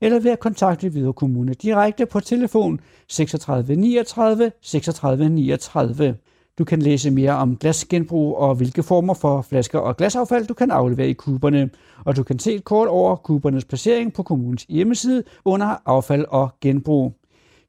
eller 0.00 0.20
ved 0.20 0.30
at 0.30 0.40
kontakte 0.40 0.88
Hvidovre 0.88 1.12
Kommune 1.12 1.54
direkte 1.54 2.06
på 2.06 2.20
telefon 2.20 2.80
36 3.08 3.76
39 3.76 4.52
36 4.62 5.28
39. 5.28 6.16
Du 6.58 6.64
kan 6.64 6.82
læse 6.82 7.10
mere 7.10 7.32
om 7.32 7.56
glasgenbrug 7.56 8.36
og 8.36 8.54
hvilke 8.54 8.82
former 8.82 9.14
for 9.14 9.42
flasker 9.42 9.78
og 9.78 9.96
glasaffald 9.96 10.46
du 10.46 10.54
kan 10.54 10.70
aflevere 10.70 11.08
i 11.08 11.12
kuberne. 11.12 11.70
Og 12.04 12.16
du 12.16 12.22
kan 12.22 12.38
se 12.38 12.54
et 12.54 12.64
kort 12.64 12.88
over 12.88 13.16
kubernes 13.16 13.64
placering 13.64 14.12
på 14.12 14.22
kommunens 14.22 14.66
hjemmeside 14.68 15.22
under 15.44 15.76
affald 15.86 16.24
og 16.28 16.50
genbrug. 16.60 17.14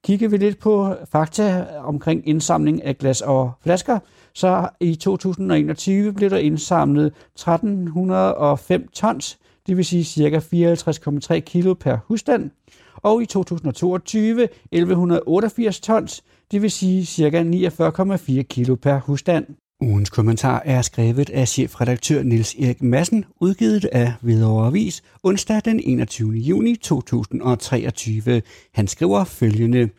Kigger 0.04 0.30
vi 0.30 0.38
lidt 0.38 0.60
på 0.60 0.96
fakta 1.12 1.66
omkring 1.84 2.28
indsamling 2.28 2.84
af 2.84 2.98
glas 2.98 3.22
og 3.22 3.52
flasker, 3.64 4.00
så 4.34 4.70
i 4.80 4.96
2021 4.96 6.14
blev 6.14 6.30
der 6.30 6.38
indsamlet 6.38 7.06
1305 7.06 8.88
tons, 8.94 9.40
det 9.68 9.78
vil 9.78 9.86
sige 9.86 10.04
ca. 10.04 10.38
54,3 10.38 11.40
kg 11.40 11.80
per 11.80 11.98
husstand, 12.08 12.52
og 12.96 13.22
i 13.22 13.26
2022 13.26 14.48
1188 14.72 15.80
tons, 15.80 16.24
det 16.52 16.62
vil 16.62 16.72
sige 16.72 17.06
ca. 17.06 17.44
49,4 17.44 18.42
kg 18.42 18.80
per 18.82 19.00
husstand. 19.00 19.46
Ugens 19.82 20.10
kommentar 20.10 20.62
er 20.66 20.82
skrevet 20.82 21.30
af 21.30 21.48
chefredaktør 21.48 22.24
Niels 22.24 22.56
Erik 22.56 22.82
Madsen, 22.82 23.26
udgivet 23.40 23.86
af 23.86 24.14
Hvidovre 24.22 24.68
Avis 24.68 25.04
onsdag 25.24 25.62
den 25.66 25.80
21. 25.84 26.32
juni 26.32 26.76
2023. 26.76 28.42
Han 28.74 28.88
skriver 28.88 29.24
følgende. 29.24 29.90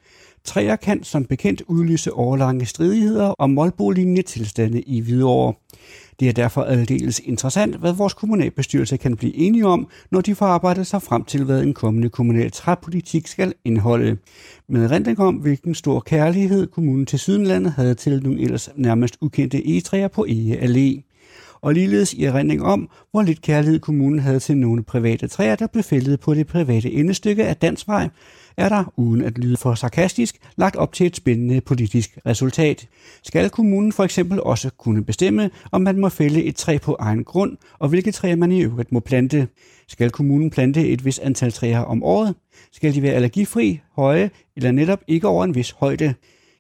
Træer 0.45 0.77
kan 0.77 1.05
som 1.05 1.25
bekendt 1.25 1.63
udlyse 1.67 2.15
årlange 2.15 2.67
stridigheder 2.67 3.35
om 3.39 3.51
målbolignende 3.51 4.23
tilstande 4.23 4.81
i 4.81 5.01
Hvidovre. 5.01 5.55
Det 6.21 6.29
er 6.29 6.33
derfor 6.33 6.63
aldeles 6.63 7.21
interessant, 7.25 7.77
hvad 7.77 7.93
vores 7.93 8.15
kommunalbestyrelse 8.15 8.97
kan 8.97 9.17
blive 9.17 9.37
enige 9.37 9.67
om, 9.67 9.89
når 10.11 10.21
de 10.21 10.35
får 10.35 10.47
arbejdet 10.47 10.87
sig 10.87 11.03
frem 11.03 11.25
til, 11.25 11.45
hvad 11.45 11.63
en 11.63 11.75
kommende 11.75 12.09
kommunal 12.09 12.51
træpolitik 12.51 13.27
skal 13.27 13.55
indeholde. 13.65 14.17
Med 14.69 14.91
rendring 14.91 15.21
om, 15.21 15.35
hvilken 15.35 15.75
stor 15.75 16.01
kærlighed 16.01 16.67
kommunen 16.67 17.07
til 17.07 17.19
Sydenlandet 17.19 17.73
havde 17.73 17.95
til 17.95 18.23
nogle 18.23 18.41
ellers 18.41 18.69
nærmest 18.77 19.17
ukendte 19.21 19.69
egetræer 19.69 20.09
på 20.09 20.27
Ege 20.29 20.57
Allé 20.57 21.09
og 21.61 21.75
ligeledes 21.75 22.13
i 22.13 22.25
erindring 22.25 22.63
om, 22.63 22.89
hvor 23.11 23.23
lidt 23.23 23.43
kærlighed 23.43 23.81
kommunen 23.81 24.19
havde 24.19 24.41
til 24.41 24.57
nogle 24.57 24.83
private 24.83 25.29
træer, 25.29 25.57
der 25.57 25.67
blev 25.67 25.83
fældet 25.83 26.21
på 26.21 26.35
det 26.35 26.47
private 26.47 26.93
endestykke 26.93 27.45
af 27.45 27.57
Dansvej, 27.57 28.09
er 28.57 28.69
der, 28.69 28.93
uden 28.97 29.23
at 29.23 29.39
lyde 29.39 29.57
for 29.57 29.75
sarkastisk, 29.75 30.37
lagt 30.57 30.77
op 30.77 30.93
til 30.93 31.07
et 31.07 31.17
spændende 31.17 31.61
politisk 31.61 32.19
resultat. 32.27 32.89
Skal 33.23 33.51
kommunen 33.51 33.93
for 33.93 34.05
eksempel 34.05 34.41
også 34.41 34.71
kunne 34.71 35.05
bestemme, 35.05 35.51
om 35.73 35.83
man 35.83 35.99
må 35.99 36.09
fælde 36.09 36.45
et 36.45 36.57
træ 36.57 36.79
på 36.79 36.97
egen 37.01 37.25
grund, 37.25 37.57
og 37.79 37.89
hvilke 37.89 38.13
træer 38.13 38.37
man 38.37 38.53
i 38.53 38.63
øvrigt 38.63 38.93
må 38.93 39.01
plante? 39.01 39.49
Skal 39.89 40.11
kommunen 40.11 40.51
plante 40.51 40.89
et 40.89 41.05
vis 41.05 41.19
antal 41.19 41.53
træer 41.53 41.81
om 41.81 42.03
året? 42.03 42.35
Skal 42.73 42.95
de 42.95 43.03
være 43.03 43.13
allergifri, 43.13 43.81
høje 43.97 44.31
eller 44.57 44.73
netop 44.73 45.01
ikke 45.09 45.29
over 45.29 45.45
en 45.45 45.55
vis 45.55 45.71
højde? 45.71 46.15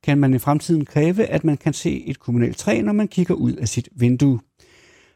Kan 0.04 0.18
man 0.18 0.34
i 0.34 0.38
fremtiden 0.38 0.84
kræve, 0.84 1.24
at 1.24 1.44
man 1.44 1.56
kan 1.56 1.72
se 1.72 2.04
et 2.06 2.20
kommunalt 2.20 2.56
træ, 2.56 2.82
når 2.82 2.92
man 2.92 3.08
kigger 3.08 3.34
ud 3.34 3.52
af 3.52 3.68
sit 3.68 3.88
vindue? 3.96 4.40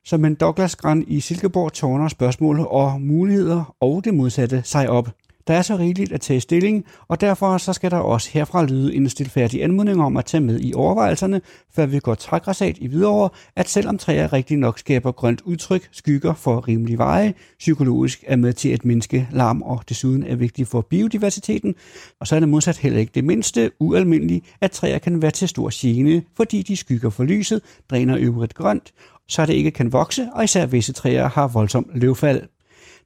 Som 0.04 0.24
en 0.24 0.34
Douglas 0.34 0.76
Grand 0.76 1.04
i 1.08 1.20
Silkeborg 1.20 1.72
tårner 1.72 2.08
spørgsmål 2.08 2.60
og 2.60 3.00
muligheder 3.00 3.74
og 3.80 4.04
det 4.04 4.14
modsatte 4.14 4.62
sig 4.64 4.88
op. 4.88 5.08
Der 5.46 5.54
er 5.54 5.62
så 5.62 5.76
rigeligt 5.76 6.12
at 6.12 6.20
tage 6.20 6.40
stilling, 6.40 6.84
og 7.08 7.20
derfor 7.20 7.58
så 7.58 7.72
skal 7.72 7.90
der 7.90 7.96
også 7.96 8.30
herfra 8.32 8.64
lyde 8.64 8.94
en 8.94 9.08
stilfærdig 9.08 9.64
anmodning 9.64 10.02
om 10.02 10.16
at 10.16 10.24
tage 10.24 10.40
med 10.40 10.60
i 10.60 10.74
overvejelserne, 10.74 11.40
før 11.74 11.86
vi 11.86 11.98
går 11.98 12.14
trækrasat 12.14 12.78
i 12.80 12.86
videre, 12.86 13.28
at 13.56 13.68
selvom 13.68 13.98
træer 13.98 14.32
rigtig 14.32 14.56
nok 14.56 14.78
skaber 14.78 15.12
grønt 15.12 15.40
udtryk, 15.40 15.88
skygger 15.92 16.34
for 16.34 16.68
rimelig 16.68 16.98
veje, 16.98 17.34
psykologisk 17.58 18.24
er 18.26 18.36
med 18.36 18.52
til 18.52 18.68
at 18.68 18.84
mindske 18.84 19.28
larm 19.32 19.62
og 19.62 19.82
desuden 19.88 20.22
er 20.22 20.36
vigtigt 20.36 20.68
for 20.68 20.80
biodiversiteten, 20.80 21.74
og 22.20 22.26
så 22.26 22.36
er 22.36 22.40
det 22.40 22.48
modsat 22.48 22.78
heller 22.78 22.98
ikke 22.98 23.12
det 23.14 23.24
mindste 23.24 23.70
ualmindeligt, 23.80 24.46
at 24.60 24.70
træer 24.70 24.98
kan 24.98 25.22
være 25.22 25.30
til 25.30 25.48
stor 25.48 25.70
gene, 25.72 26.22
fordi 26.36 26.62
de 26.62 26.76
skygger 26.76 27.10
for 27.10 27.24
lyset, 27.24 27.60
dræner 27.90 28.16
øvrigt 28.20 28.54
grønt, 28.54 28.92
så 29.28 29.46
det 29.46 29.54
ikke 29.54 29.70
kan 29.70 29.92
vokse, 29.92 30.28
og 30.34 30.44
især 30.44 30.66
visse 30.66 30.92
træer 30.92 31.28
har 31.28 31.48
voldsom 31.48 31.90
løvfald. 31.94 32.42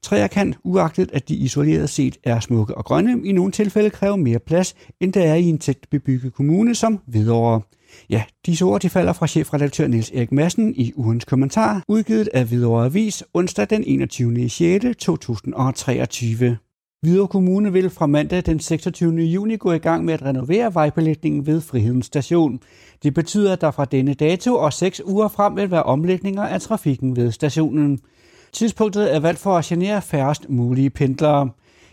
Træer 0.02 0.26
kan, 0.26 0.54
uagtet 0.64 1.10
at 1.12 1.28
de 1.28 1.34
isoleret 1.34 1.90
set 1.90 2.16
er 2.24 2.40
smukke 2.40 2.74
og 2.74 2.84
grønne, 2.84 3.20
i 3.24 3.32
nogle 3.32 3.52
tilfælde 3.52 3.90
kræve 3.90 4.16
mere 4.16 4.38
plads, 4.38 4.74
end 5.00 5.12
der 5.12 5.22
er 5.22 5.34
i 5.34 5.44
en 5.44 5.58
tæt 5.58 5.78
bebygget 5.90 6.34
kommune 6.34 6.74
som 6.74 7.00
Hvidovre. 7.06 7.60
Ja, 8.10 8.22
disse 8.46 8.64
ord 8.64 8.80
de 8.80 8.90
falder 8.90 9.12
fra 9.12 9.26
chefredaktør 9.26 9.86
Niels 9.86 10.10
Erik 10.10 10.32
Madsen 10.32 10.74
i 10.76 10.92
ugens 10.96 11.24
kommentar, 11.24 11.84
udgivet 11.88 12.28
af 12.34 12.44
Hvidovre 12.44 12.84
Avis 12.84 13.24
onsdag 13.34 13.70
den 13.70 13.84
21. 13.86 14.48
6. 14.48 14.84
2023. 14.98 16.56
Hvidovre 17.02 17.28
Kommune 17.28 17.72
vil 17.72 17.90
fra 17.90 18.06
mandag 18.06 18.46
den 18.46 18.60
26. 18.60 19.14
juni 19.14 19.56
gå 19.56 19.72
i 19.72 19.78
gang 19.78 20.04
med 20.04 20.14
at 20.14 20.22
renovere 20.22 20.74
vejbelægningen 20.74 21.46
ved 21.46 21.60
Frihedens 21.60 22.06
Station. 22.06 22.60
Det 23.02 23.14
betyder, 23.14 23.52
at 23.52 23.60
der 23.60 23.70
fra 23.70 23.84
denne 23.84 24.14
dato 24.14 24.54
og 24.54 24.72
seks 24.72 25.00
uger 25.04 25.28
frem 25.28 25.56
vil 25.56 25.70
være 25.70 25.82
omlægninger 25.82 26.42
af 26.42 26.60
trafikken 26.60 27.16
ved 27.16 27.32
stationen. 27.32 28.00
Tidspunktet 28.52 29.14
er 29.14 29.20
valgt 29.20 29.40
for 29.40 29.58
at 29.58 29.64
genere 29.64 30.02
færrest 30.02 30.48
mulige 30.48 30.90
pendlere. 30.90 31.50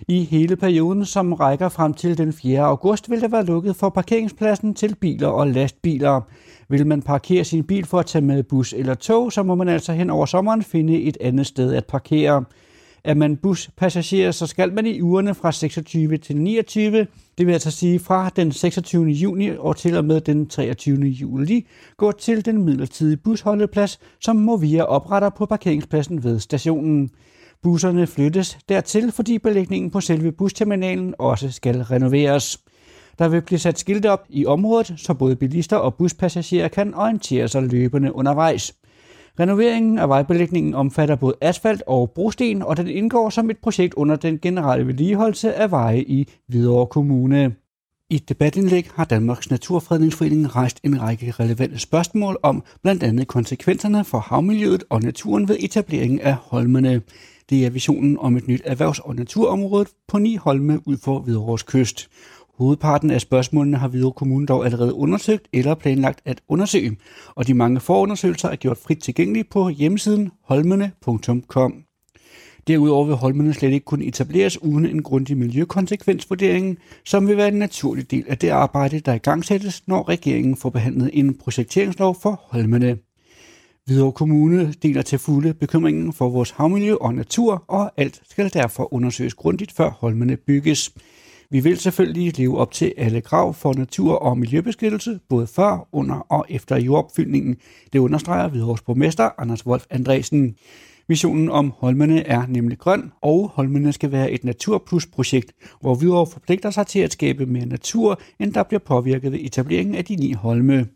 I 0.08 0.24
hele 0.24 0.56
perioden, 0.56 1.06
som 1.06 1.34
rækker 1.34 1.70
frem 1.70 1.94
til 1.94 2.18
den 2.18 2.34
4. 2.34 2.60
august, 2.60 3.10
vil 3.10 3.22
der 3.22 3.28
være 3.28 3.46
lukket 3.46 3.76
for 3.76 3.90
parkeringspladsen 3.90 4.74
til 4.74 4.96
biler 4.96 5.28
og 5.28 5.48
lastbiler. 5.48 6.22
Vil 6.70 6.88
man 6.88 7.02
parkere 7.02 7.44
sin 7.44 7.64
bil 7.64 7.86
for 7.86 8.00
at 8.00 8.06
tage 8.06 8.26
med 8.26 8.44
bus 8.44 8.74
eller 8.74 8.94
tog, 8.94 9.34
så 9.34 9.44
må 9.44 9.56
man 9.56 9.68
altså 9.68 9.94
hen 9.94 10.10
over 10.10 10.26
sommeren 10.26 10.64
finde 10.64 11.02
et 11.02 11.18
andet 11.22 11.46
sted 11.46 11.74
at 11.74 11.86
parkere. 11.86 12.44
Er 13.08 13.14
man 13.14 13.38
buspassager, 13.38 14.32
så 14.32 14.48
skal 14.48 14.74
man 14.74 14.86
i 14.86 15.02
ugerne 15.02 15.36
fra 15.36 15.52
26 15.52 16.18
til 16.18 16.38
29, 16.38 17.08
det 17.38 17.48
vil 17.48 17.54
altså 17.54 17.72
sige 17.72 18.00
fra 18.00 18.30
den 18.36 18.52
26. 18.52 19.06
juni 19.06 19.50
og 19.50 19.78
til 19.78 19.98
og 19.98 20.06
med 20.06 20.22
den 20.22 20.48
23. 20.48 21.06
juli, 21.06 21.68
gå 21.98 22.12
til 22.12 22.46
den 22.46 22.66
midlertidige 22.66 23.18
busholdeplads, 23.18 24.00
som 24.22 24.36
Movia 24.36 24.84
opretter 24.84 25.30
på 25.30 25.46
parkeringspladsen 25.46 26.24
ved 26.24 26.40
stationen. 26.40 27.10
Busserne 27.64 28.08
flyttes 28.08 28.58
dertil, 28.70 29.12
fordi 29.12 29.40
belægningen 29.40 29.92
på 29.92 30.02
selve 30.02 30.32
busterminalen 30.32 31.16
også 31.20 31.52
skal 31.52 31.82
renoveres. 31.82 32.60
Der 33.20 33.28
vil 33.28 33.42
blive 33.42 33.60
sat 33.60 33.80
skilte 33.80 34.12
op 34.12 34.26
i 34.30 34.46
området, 34.46 34.94
så 34.98 35.14
både 35.14 35.36
bilister 35.36 35.78
og 35.78 35.96
buspassagerer 35.96 36.68
kan 36.68 36.94
orientere 36.94 37.48
sig 37.48 37.64
løbende 37.64 38.16
undervejs. 38.16 38.74
Renoveringen 39.40 40.00
af 40.00 40.10
vejbelægningen 40.10 40.74
omfatter 40.74 41.16
både 41.16 41.36
asfalt 41.42 41.84
og 41.88 42.12
brosten, 42.12 42.62
og 42.62 42.78
den 42.78 42.88
indgår 42.88 43.30
som 43.30 43.50
et 43.50 43.58
projekt 43.58 43.94
under 43.94 44.16
den 44.16 44.40
generelle 44.40 44.88
vedligeholdelse 44.88 45.54
af 45.54 45.72
veje 45.72 46.02
i 46.02 46.28
Hvidovre 46.48 46.88
Kommune. 46.88 47.56
I 48.10 48.16
et 48.16 48.30
debatindlæg 48.30 48.90
har 48.94 49.06
Danmarks 49.06 49.50
Naturfredningsforening 49.50 50.56
rejst 50.56 50.80
en 50.84 51.02
række 51.02 51.32
relevante 51.32 51.80
spørgsmål 51.80 52.38
om 52.44 52.64
blandt 52.84 53.04
andet 53.04 53.28
konsekvenserne 53.28 54.06
for 54.06 54.20
havmiljøet 54.20 54.84
og 54.90 55.02
naturen 55.02 55.48
ved 55.48 55.58
etableringen 55.60 56.20
af 56.20 56.34
holmene. 56.34 57.02
Det 57.50 57.66
er 57.66 57.70
visionen 57.70 58.18
om 58.20 58.38
et 58.38 58.48
nyt 58.48 58.62
erhvervs- 58.66 59.00
og 59.00 59.16
naturområde 59.16 59.86
på 60.08 60.18
ni 60.18 60.36
holme 60.36 60.80
ud 60.86 60.98
for 60.98 61.20
Hvidovres 61.20 61.64
kyst. 61.64 62.10
Hovedparten 62.58 63.12
af 63.12 63.22
spørgsmålene 63.22 63.78
har 63.78 63.88
Hvidovre 63.88 64.14
Kommune 64.14 64.46
dog 64.46 64.66
allerede 64.66 64.94
undersøgt 64.94 65.48
eller 65.54 65.76
planlagt 65.76 66.22
at 66.26 66.42
undersøge, 66.48 66.98
og 67.36 67.48
de 67.48 67.54
mange 67.54 67.80
forundersøgelser 67.80 68.50
er 68.50 68.56
gjort 68.56 68.78
frit 68.78 69.00
tilgængelige 69.00 69.44
på 69.44 69.70
hjemmesiden 69.70 70.32
holmene.com. 70.44 71.84
Derudover 72.68 73.06
vil 73.06 73.16
holmene 73.16 73.54
slet 73.54 73.72
ikke 73.72 73.86
kunne 73.86 74.06
etableres 74.06 74.62
uden 74.62 74.86
en 74.86 75.04
grundig 75.04 75.38
miljøkonsekvensvurdering, 75.38 76.78
som 77.06 77.28
vil 77.28 77.38
være 77.38 77.48
en 77.48 77.54
naturlig 77.54 78.12
del 78.12 78.26
af 78.28 78.38
det 78.38 78.50
arbejde, 78.50 79.00
der 79.00 79.14
i 79.14 79.18
gang 79.18 79.46
sættes, 79.46 79.88
når 79.88 80.10
regeringen 80.10 80.56
får 80.56 80.70
behandlet 80.70 81.10
en 81.14 81.34
projekteringslov 81.38 82.18
for 82.22 82.42
holmene. 82.44 82.98
Hvidovre 83.86 84.12
Kommune 84.12 84.74
deler 84.84 85.02
til 85.02 85.20
fulde 85.20 85.54
bekymringen 85.54 86.14
for 86.14 86.30
vores 86.30 86.52
havmiljø 86.52 86.96
og 86.96 87.14
natur, 87.14 87.64
og 87.68 87.92
alt 87.98 88.22
skal 88.30 88.54
derfor 88.54 88.94
undersøges 88.94 89.34
grundigt, 89.34 89.72
før 89.72 89.90
holmene 89.90 90.38
bygges. 90.38 90.92
Vi 91.50 91.60
vil 91.60 91.78
selvfølgelig 91.78 92.38
leve 92.38 92.58
op 92.58 92.72
til 92.72 92.94
alle 92.98 93.22
krav 93.22 93.54
for 93.54 93.74
natur- 93.74 94.16
og 94.16 94.38
miljøbeskyttelse, 94.38 95.20
både 95.30 95.48
før, 95.48 95.88
under 95.92 96.16
og 96.16 96.46
efter 96.50 96.78
jordopfyldningen. 96.78 97.56
Det 97.94 98.00
understreger 98.00 98.48
Hvidovres 98.48 98.82
borgmester 98.82 99.30
Anders 99.38 99.66
Wolf 99.68 99.86
Andresen. 99.90 100.56
Visionen 101.08 101.50
om 101.50 101.74
Holmene 101.78 102.28
er 102.28 102.48
nemlig 102.48 102.78
grøn, 102.78 103.12
og 103.22 103.52
Holmene 103.54 103.94
skal 103.94 104.12
være 104.12 104.32
et 104.32 104.44
naturplus-projekt, 104.44 105.52
hvor 105.82 105.96
Hvidovre 105.96 106.32
forpligter 106.32 106.70
sig 106.70 106.88
til 106.88 107.00
at 107.00 107.14
skabe 107.14 107.46
mere 107.46 107.66
natur, 107.66 108.22
end 108.40 108.54
der 108.54 108.64
bliver 108.64 108.80
påvirket 108.80 109.32
ved 109.32 109.40
etableringen 109.42 109.96
af 109.96 110.06
de 110.06 110.16
ni 110.16 110.34
holme. 110.34 110.88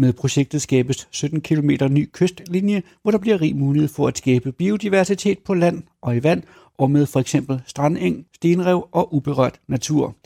Med 0.00 0.12
projektet 0.12 0.62
skabes 0.62 1.08
17 1.10 1.40
km 1.40 1.70
ny 1.90 2.10
kystlinje, 2.12 2.82
hvor 3.02 3.10
der 3.10 3.18
bliver 3.18 3.40
rig 3.40 3.56
mulighed 3.56 3.88
for 3.88 4.08
at 4.08 4.18
skabe 4.18 4.52
biodiversitet 4.52 5.38
på 5.38 5.54
land 5.54 5.82
og 6.02 6.16
i 6.16 6.22
vand, 6.22 6.42
og 6.78 6.90
med 6.90 7.06
for 7.06 7.20
eksempel 7.20 7.60
strandeng, 7.66 8.26
stenrev 8.34 8.88
og 8.92 9.14
uberørt 9.14 9.60
natur. 9.68 10.16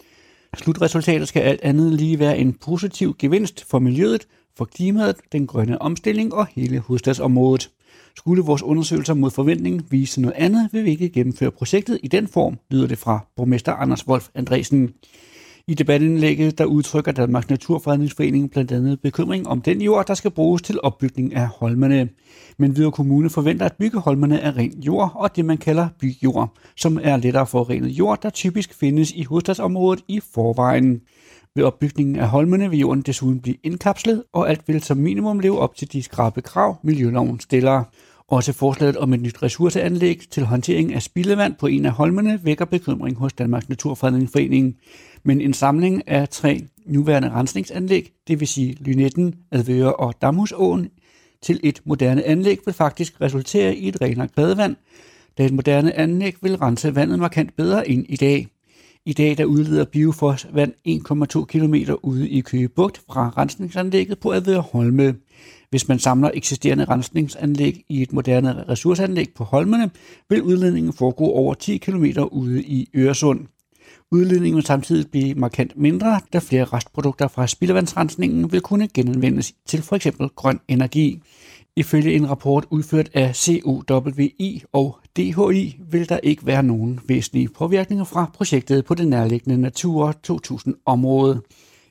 Slutresultatet 0.56 1.28
skal 1.28 1.42
alt 1.42 1.60
andet 1.62 1.92
lige 1.92 2.18
være 2.18 2.38
en 2.38 2.52
positiv 2.52 3.16
gevinst 3.18 3.64
for 3.70 3.78
miljøet, 3.78 4.26
for 4.56 4.64
klimaet, 4.64 5.16
den 5.32 5.46
grønne 5.46 5.82
omstilling 5.82 6.34
og 6.34 6.46
hele 6.46 6.78
hovedstadsområdet. 6.78 7.70
Skulle 8.16 8.42
vores 8.42 8.62
undersøgelser 8.62 9.14
mod 9.14 9.30
forventning 9.30 9.86
vise 9.90 10.20
noget 10.20 10.36
andet, 10.36 10.68
vil 10.72 10.84
vi 10.84 10.90
ikke 10.90 11.08
gennemføre 11.08 11.50
projektet 11.50 12.00
i 12.02 12.08
den 12.08 12.28
form, 12.28 12.58
lyder 12.70 12.86
det 12.86 12.98
fra 12.98 13.26
borgmester 13.36 13.72
Anders 13.72 14.08
Wolf 14.08 14.28
Andresen. 14.34 14.94
I 15.68 15.74
debatindlægget 15.74 16.58
der 16.58 16.64
udtrykker 16.64 17.12
Danmarks 17.12 17.50
Naturfredningsforening 17.50 18.50
blandt 18.50 18.72
andet 18.72 19.00
bekymring 19.00 19.48
om 19.48 19.60
den 19.60 19.82
jord, 19.82 20.06
der 20.06 20.14
skal 20.14 20.30
bruges 20.30 20.62
til 20.62 20.80
opbygning 20.82 21.34
af 21.34 21.46
holmene. 21.46 22.08
Men 22.58 22.70
Hvidovre 22.70 22.92
Kommune 22.92 23.30
forventer 23.30 23.66
at 23.66 23.76
bygge 23.78 23.98
holmene 23.98 24.40
af 24.40 24.56
ren 24.56 24.82
jord 24.82 25.12
og 25.14 25.36
det, 25.36 25.44
man 25.44 25.58
kalder 25.58 25.88
byjord, 26.00 26.56
som 26.76 26.98
er 27.02 27.16
lettere 27.16 27.46
forurenet 27.46 27.88
jord, 27.88 28.22
der 28.22 28.30
typisk 28.30 28.74
findes 28.74 29.12
i 29.12 29.24
hovedstadsområdet 29.24 30.04
i 30.08 30.20
forvejen. 30.34 31.00
Ved 31.54 31.64
opbygningen 31.64 32.16
af 32.16 32.28
holmene 32.28 32.70
vil 32.70 32.78
jorden 32.78 33.02
desuden 33.02 33.40
blive 33.40 33.56
indkapslet, 33.62 34.22
og 34.32 34.50
alt 34.50 34.68
vil 34.68 34.82
som 34.82 34.96
minimum 34.96 35.40
leve 35.40 35.58
op 35.58 35.76
til 35.76 35.92
de 35.92 36.02
skrabe 36.02 36.42
krav, 36.42 36.76
miljøloven 36.82 37.40
stiller. 37.40 37.84
Også 38.28 38.52
forslaget 38.52 38.96
om 38.96 39.12
et 39.12 39.20
nyt 39.20 39.42
ressourceanlæg 39.42 40.20
til 40.30 40.44
håndtering 40.44 40.94
af 40.94 41.02
spildevand 41.02 41.54
på 41.54 41.66
en 41.66 41.86
af 41.86 41.92
holmene 41.92 42.40
vækker 42.42 42.64
bekymring 42.64 43.16
hos 43.16 43.32
Danmarks 43.32 43.68
Naturfredningsforening. 43.68 44.76
Men 45.24 45.40
en 45.40 45.54
samling 45.54 46.08
af 46.08 46.28
tre 46.28 46.64
nuværende 46.86 47.30
rensningsanlæg, 47.30 48.12
det 48.28 48.40
vil 48.40 48.48
sige 48.48 48.76
Lynetten, 48.80 49.34
Advøre 49.50 49.94
og 49.94 50.14
Damhusåen, 50.22 50.88
til 51.42 51.60
et 51.62 51.80
moderne 51.84 52.24
anlæg 52.24 52.58
vil 52.64 52.74
faktisk 52.74 53.20
resultere 53.20 53.76
i 53.76 53.88
et 53.88 54.00
renere 54.00 54.28
badevand, 54.36 54.76
da 55.38 55.44
et 55.44 55.52
moderne 55.52 55.98
anlæg 55.98 56.34
vil 56.42 56.56
rense 56.56 56.94
vandet 56.94 57.18
markant 57.18 57.56
bedre 57.56 57.90
end 57.90 58.06
i 58.08 58.16
dag. 58.16 58.46
I 59.04 59.12
dag 59.12 59.38
der 59.38 59.44
udleder 59.44 59.84
Biofors 59.84 60.46
vand 60.52 60.72
1,2 60.88 61.44
km 61.44 61.74
ude 62.02 62.28
i 62.28 62.40
Køge 62.40 62.68
Bugt 62.68 63.02
fra 63.06 63.32
rensningsanlægget 63.38 64.18
på 64.18 64.32
Advøre 64.32 64.60
Holme. 64.60 65.14
Hvis 65.70 65.88
man 65.88 65.98
samler 65.98 66.30
eksisterende 66.34 66.84
rensningsanlæg 66.84 67.84
i 67.88 68.02
et 68.02 68.12
moderne 68.12 68.64
ressourceanlæg 68.68 69.26
på 69.34 69.44
Holmene, 69.44 69.90
vil 70.28 70.42
udledningen 70.42 70.92
foregå 70.92 71.24
over 71.24 71.54
10 71.54 71.76
km 71.76 72.04
ude 72.30 72.62
i 72.62 72.88
Øresund. 72.94 73.46
Udledningen 74.12 74.56
vil 74.56 74.64
samtidig 74.64 75.10
blive 75.10 75.34
markant 75.34 75.76
mindre, 75.76 76.20
da 76.32 76.38
flere 76.38 76.64
restprodukter 76.64 77.28
fra 77.28 77.46
spildevandsrensningen 77.46 78.52
vil 78.52 78.60
kunne 78.60 78.88
genanvendes 78.88 79.52
til 79.66 79.82
f.eks. 79.82 80.06
grøn 80.36 80.60
energi. 80.68 81.20
Ifølge 81.76 82.14
en 82.14 82.30
rapport 82.30 82.66
udført 82.70 83.10
af 83.14 83.36
COWI 83.36 84.62
og 84.72 84.98
DHI 85.16 85.76
vil 85.90 86.08
der 86.08 86.18
ikke 86.22 86.46
være 86.46 86.62
nogen 86.62 87.00
væsentlige 87.08 87.48
påvirkninger 87.48 88.04
fra 88.04 88.30
projektet 88.34 88.84
på 88.84 88.94
det 88.94 89.08
nærliggende 89.08 89.60
Natur 89.60 90.14
2000-område. 90.30 91.40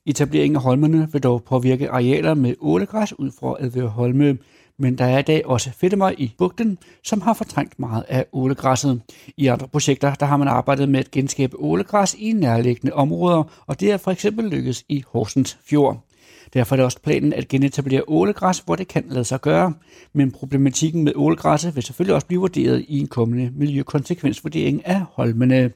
Etableringen 0.05 0.55
af 0.55 0.61
holmene 0.61 1.07
vil 1.11 1.23
dog 1.23 1.43
påvirke 1.43 1.89
arealer 1.89 2.33
med 2.33 2.55
ålegræs 2.59 3.19
ud 3.19 3.31
fra 3.39 3.55
Advør 3.59 3.87
Holme, 3.87 4.37
men 4.81 4.97
der 4.97 5.05
er 5.05 5.19
i 5.19 5.21
dag 5.21 5.45
også 5.45 5.71
fedtemøg 5.71 6.15
i 6.17 6.33
bugten, 6.37 6.77
som 7.03 7.21
har 7.21 7.33
fortrængt 7.33 7.79
meget 7.79 8.03
af 8.07 8.25
ålegræsset. 8.33 9.01
I 9.37 9.47
andre 9.47 9.67
projekter 9.67 10.13
der 10.13 10.25
har 10.25 10.37
man 10.37 10.47
arbejdet 10.47 10.89
med 10.89 10.99
at 10.99 11.11
genskabe 11.11 11.55
ålegræs 11.59 12.15
i 12.19 12.31
nærliggende 12.33 12.93
områder, 12.93 13.63
og 13.67 13.79
det 13.79 13.91
er 13.91 13.97
for 13.97 14.11
eksempel 14.11 14.45
lykkedes 14.45 14.85
i 14.89 15.03
Horsens 15.07 15.57
Fjord. 15.69 16.05
Derfor 16.53 16.75
er 16.75 16.77
det 16.77 16.85
også 16.85 17.01
planen 17.03 17.33
at 17.33 17.47
genetablere 17.47 18.03
ålegræs, 18.07 18.59
hvor 18.59 18.75
det 18.75 18.87
kan 18.87 19.03
lade 19.09 19.25
sig 19.25 19.41
gøre. 19.41 19.73
Men 20.13 20.31
problematikken 20.31 21.03
med 21.03 21.11
ålegræsset 21.15 21.75
vil 21.75 21.83
selvfølgelig 21.83 22.15
også 22.15 22.27
blive 22.27 22.39
vurderet 22.39 22.85
i 22.87 22.99
en 22.99 23.07
kommende 23.07 23.51
miljøkonsekvensvurdering 23.55 24.87
af 24.87 25.01
holmene. 25.13 25.71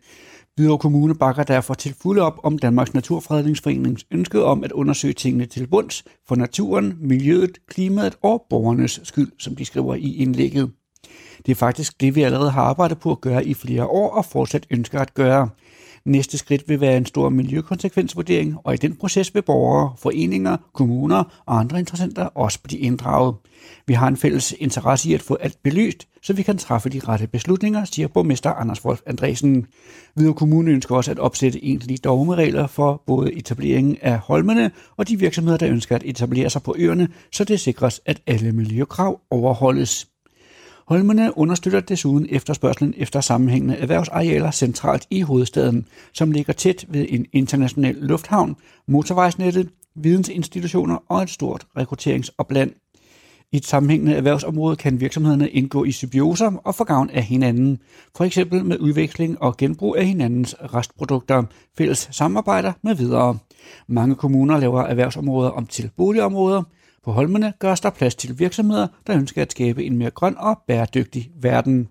Hvidovre 0.56 0.78
Kommune 0.78 1.16
bakker 1.16 1.44
derfor 1.44 1.74
til 1.74 1.96
fulde 2.02 2.22
op 2.22 2.40
om 2.44 2.58
Danmarks 2.58 2.94
Naturfredningsforenings 2.94 4.06
ønske 4.12 4.44
om 4.44 4.64
at 4.64 4.72
undersøge 4.72 5.14
tingene 5.14 5.46
til 5.46 5.68
bunds 5.68 6.04
for 6.28 6.36
naturen, 6.36 6.98
miljøet, 7.00 7.58
klimaet 7.68 8.18
og 8.22 8.46
borgernes 8.50 9.00
skyld, 9.04 9.32
som 9.40 9.56
de 9.56 9.66
skriver 9.66 9.96
i 9.96 10.16
indlægget. 10.16 10.72
Det 11.46 11.52
er 11.52 11.56
faktisk 11.56 12.02
det, 12.02 12.16
vi 12.16 12.22
allerede 12.22 12.52
har 12.52 12.62
arbejdet 12.62 13.00
på 13.00 13.12
at 13.12 13.22
gøre 13.22 13.46
i 13.46 13.54
flere 13.54 13.86
år 13.86 14.10
og 14.10 14.26
fortsat 14.26 14.68
ønsker 14.70 15.00
at 15.00 15.14
gøre. 15.14 15.50
Næste 16.06 16.38
skridt 16.38 16.70
vil 16.70 16.82
være 16.82 16.98
en 16.98 17.06
stor 17.06 17.30
miljøkonsekvensvurdering, 17.30 18.58
og 18.64 18.74
i 18.74 18.78
den 18.78 18.96
proces 18.96 19.36
vil 19.36 19.42
borgere, 19.42 19.94
foreninger, 19.98 20.58
kommuner 20.74 21.44
og 21.46 21.60
andre 21.60 21.80
interessenter 21.80 22.24
også 22.24 22.60
blive 22.64 22.82
inddraget. 22.82 23.36
Vi 23.88 23.94
har 23.94 24.08
en 24.08 24.18
fælles 24.18 24.54
interesse 24.60 25.10
i 25.10 25.14
at 25.14 25.22
få 25.22 25.36
alt 25.36 25.64
belyst, 25.64 26.08
så 26.22 26.34
vi 26.34 26.44
kan 26.44 26.58
træffe 26.58 26.90
de 26.90 27.00
rette 27.00 27.28
beslutninger, 27.28 27.86
siger 27.86 28.08
borgmester 28.08 28.50
Anders 28.50 28.86
Wolf 28.86 29.02
Andresen. 29.06 29.68
Videre 30.16 30.34
Kommune 30.34 30.72
ønsker 30.72 30.96
også 30.96 31.12
at 31.12 31.20
opsætte 31.20 31.66
egentlige 31.66 31.98
dogmeregler 31.98 32.68
for 32.68 33.04
både 33.08 33.34
etableringen 33.34 33.98
af 34.02 34.18
holmene 34.18 34.72
og 34.98 35.08
de 35.08 35.20
virksomheder, 35.20 35.58
der 35.58 35.70
ønsker 35.70 35.96
at 35.96 36.04
etablere 36.06 36.50
sig 36.50 36.64
på 36.64 36.76
øerne, 36.78 37.08
så 37.32 37.44
det 37.44 37.60
sikres, 37.60 38.02
at 38.06 38.22
alle 38.28 38.52
miljøkrav 38.52 39.22
overholdes. 39.32 40.08
Holmene 40.88 41.38
understøtter 41.38 41.80
desuden 41.80 42.28
efterspørgselen 42.30 42.94
efter 42.98 43.22
sammenhængende 43.22 43.76
erhvervsarealer 43.76 44.52
centralt 44.52 45.08
i 45.10 45.22
hovedstaden, 45.22 45.88
som 46.14 46.32
ligger 46.32 46.54
tæt 46.54 46.86
ved 46.88 47.06
en 47.10 47.26
international 47.34 47.96
lufthavn, 47.96 48.56
motorvejsnettet, 48.88 49.70
vidensinstitutioner 49.96 50.98
og 51.10 51.24
et 51.24 51.30
stort 51.30 51.68
rekrutteringsopland. 51.78 52.72
I 53.52 53.58
et 53.58 53.66
sammenhængende 53.66 54.14
erhvervsområde 54.14 54.76
kan 54.76 55.00
virksomhederne 55.00 55.50
indgå 55.50 55.84
i 55.84 55.92
symbioser 55.92 56.52
og 56.64 56.76
få 56.76 56.84
gavn 56.84 57.10
af 57.10 57.24
hinanden, 57.24 57.80
for 58.16 58.24
eksempel 58.24 58.66
med 58.66 58.80
udveksling 58.80 59.42
og 59.42 59.58
genbrug 59.58 59.96
af 59.98 60.06
hinandens 60.06 60.56
restprodukter, 60.60 61.44
fælles 61.78 62.10
samarbejder 62.12 62.74
med 62.84 62.96
videre. 62.96 63.38
Mange 63.88 64.16
kommuner 64.16 64.60
laver 64.60 64.82
erhvervsområder 64.82 65.50
om 65.50 65.66
til 65.66 65.90
boligområder. 65.98 66.64
På 67.06 67.12
Holmene 67.12 67.54
gørs 67.60 67.80
der 67.80 67.90
plads 67.90 68.16
til 68.16 68.40
virksomheder, 68.40 68.88
der 69.08 69.16
ønsker 69.16 69.42
at 69.42 69.52
skabe 69.52 69.84
en 69.84 69.98
mere 69.98 70.10
grøn 70.10 70.36
og 70.38 70.60
bæredygtig 70.68 71.32
verden. 71.42 71.88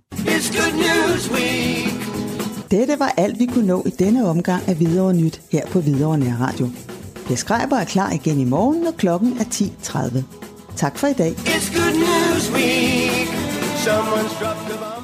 Dette 2.70 2.98
var 2.98 3.14
alt, 3.16 3.38
vi 3.38 3.46
kunne 3.46 3.66
nå 3.66 3.83
i 3.87 3.90
denne 3.90 4.29
omgang 4.29 4.68
af 4.68 4.74
Hvidovre 4.74 5.14
Nyt 5.14 5.40
her 5.53 5.66
på 5.66 5.81
Hvidovre 5.81 6.18
Nær 6.18 6.37
Radio. 6.40 6.68
Per 7.27 7.35
Skreiber 7.35 7.77
er 7.77 7.85
klar 7.85 8.12
igen 8.12 8.40
i 8.40 8.44
morgen, 8.44 8.83
når 8.83 8.90
klokken 8.90 9.33
er 9.38 9.44
10.30. 9.44 10.18
Tak 10.77 10.98
for 10.98 11.07
i 11.07 11.12
dag. 11.12 11.33
It's 11.33 11.79
good 11.79 11.94
news 11.94 12.53
week. 12.53 13.29
Someone's 13.87 14.40
dropped 14.40 14.70
the 14.70 14.79
bomb. 14.79 15.04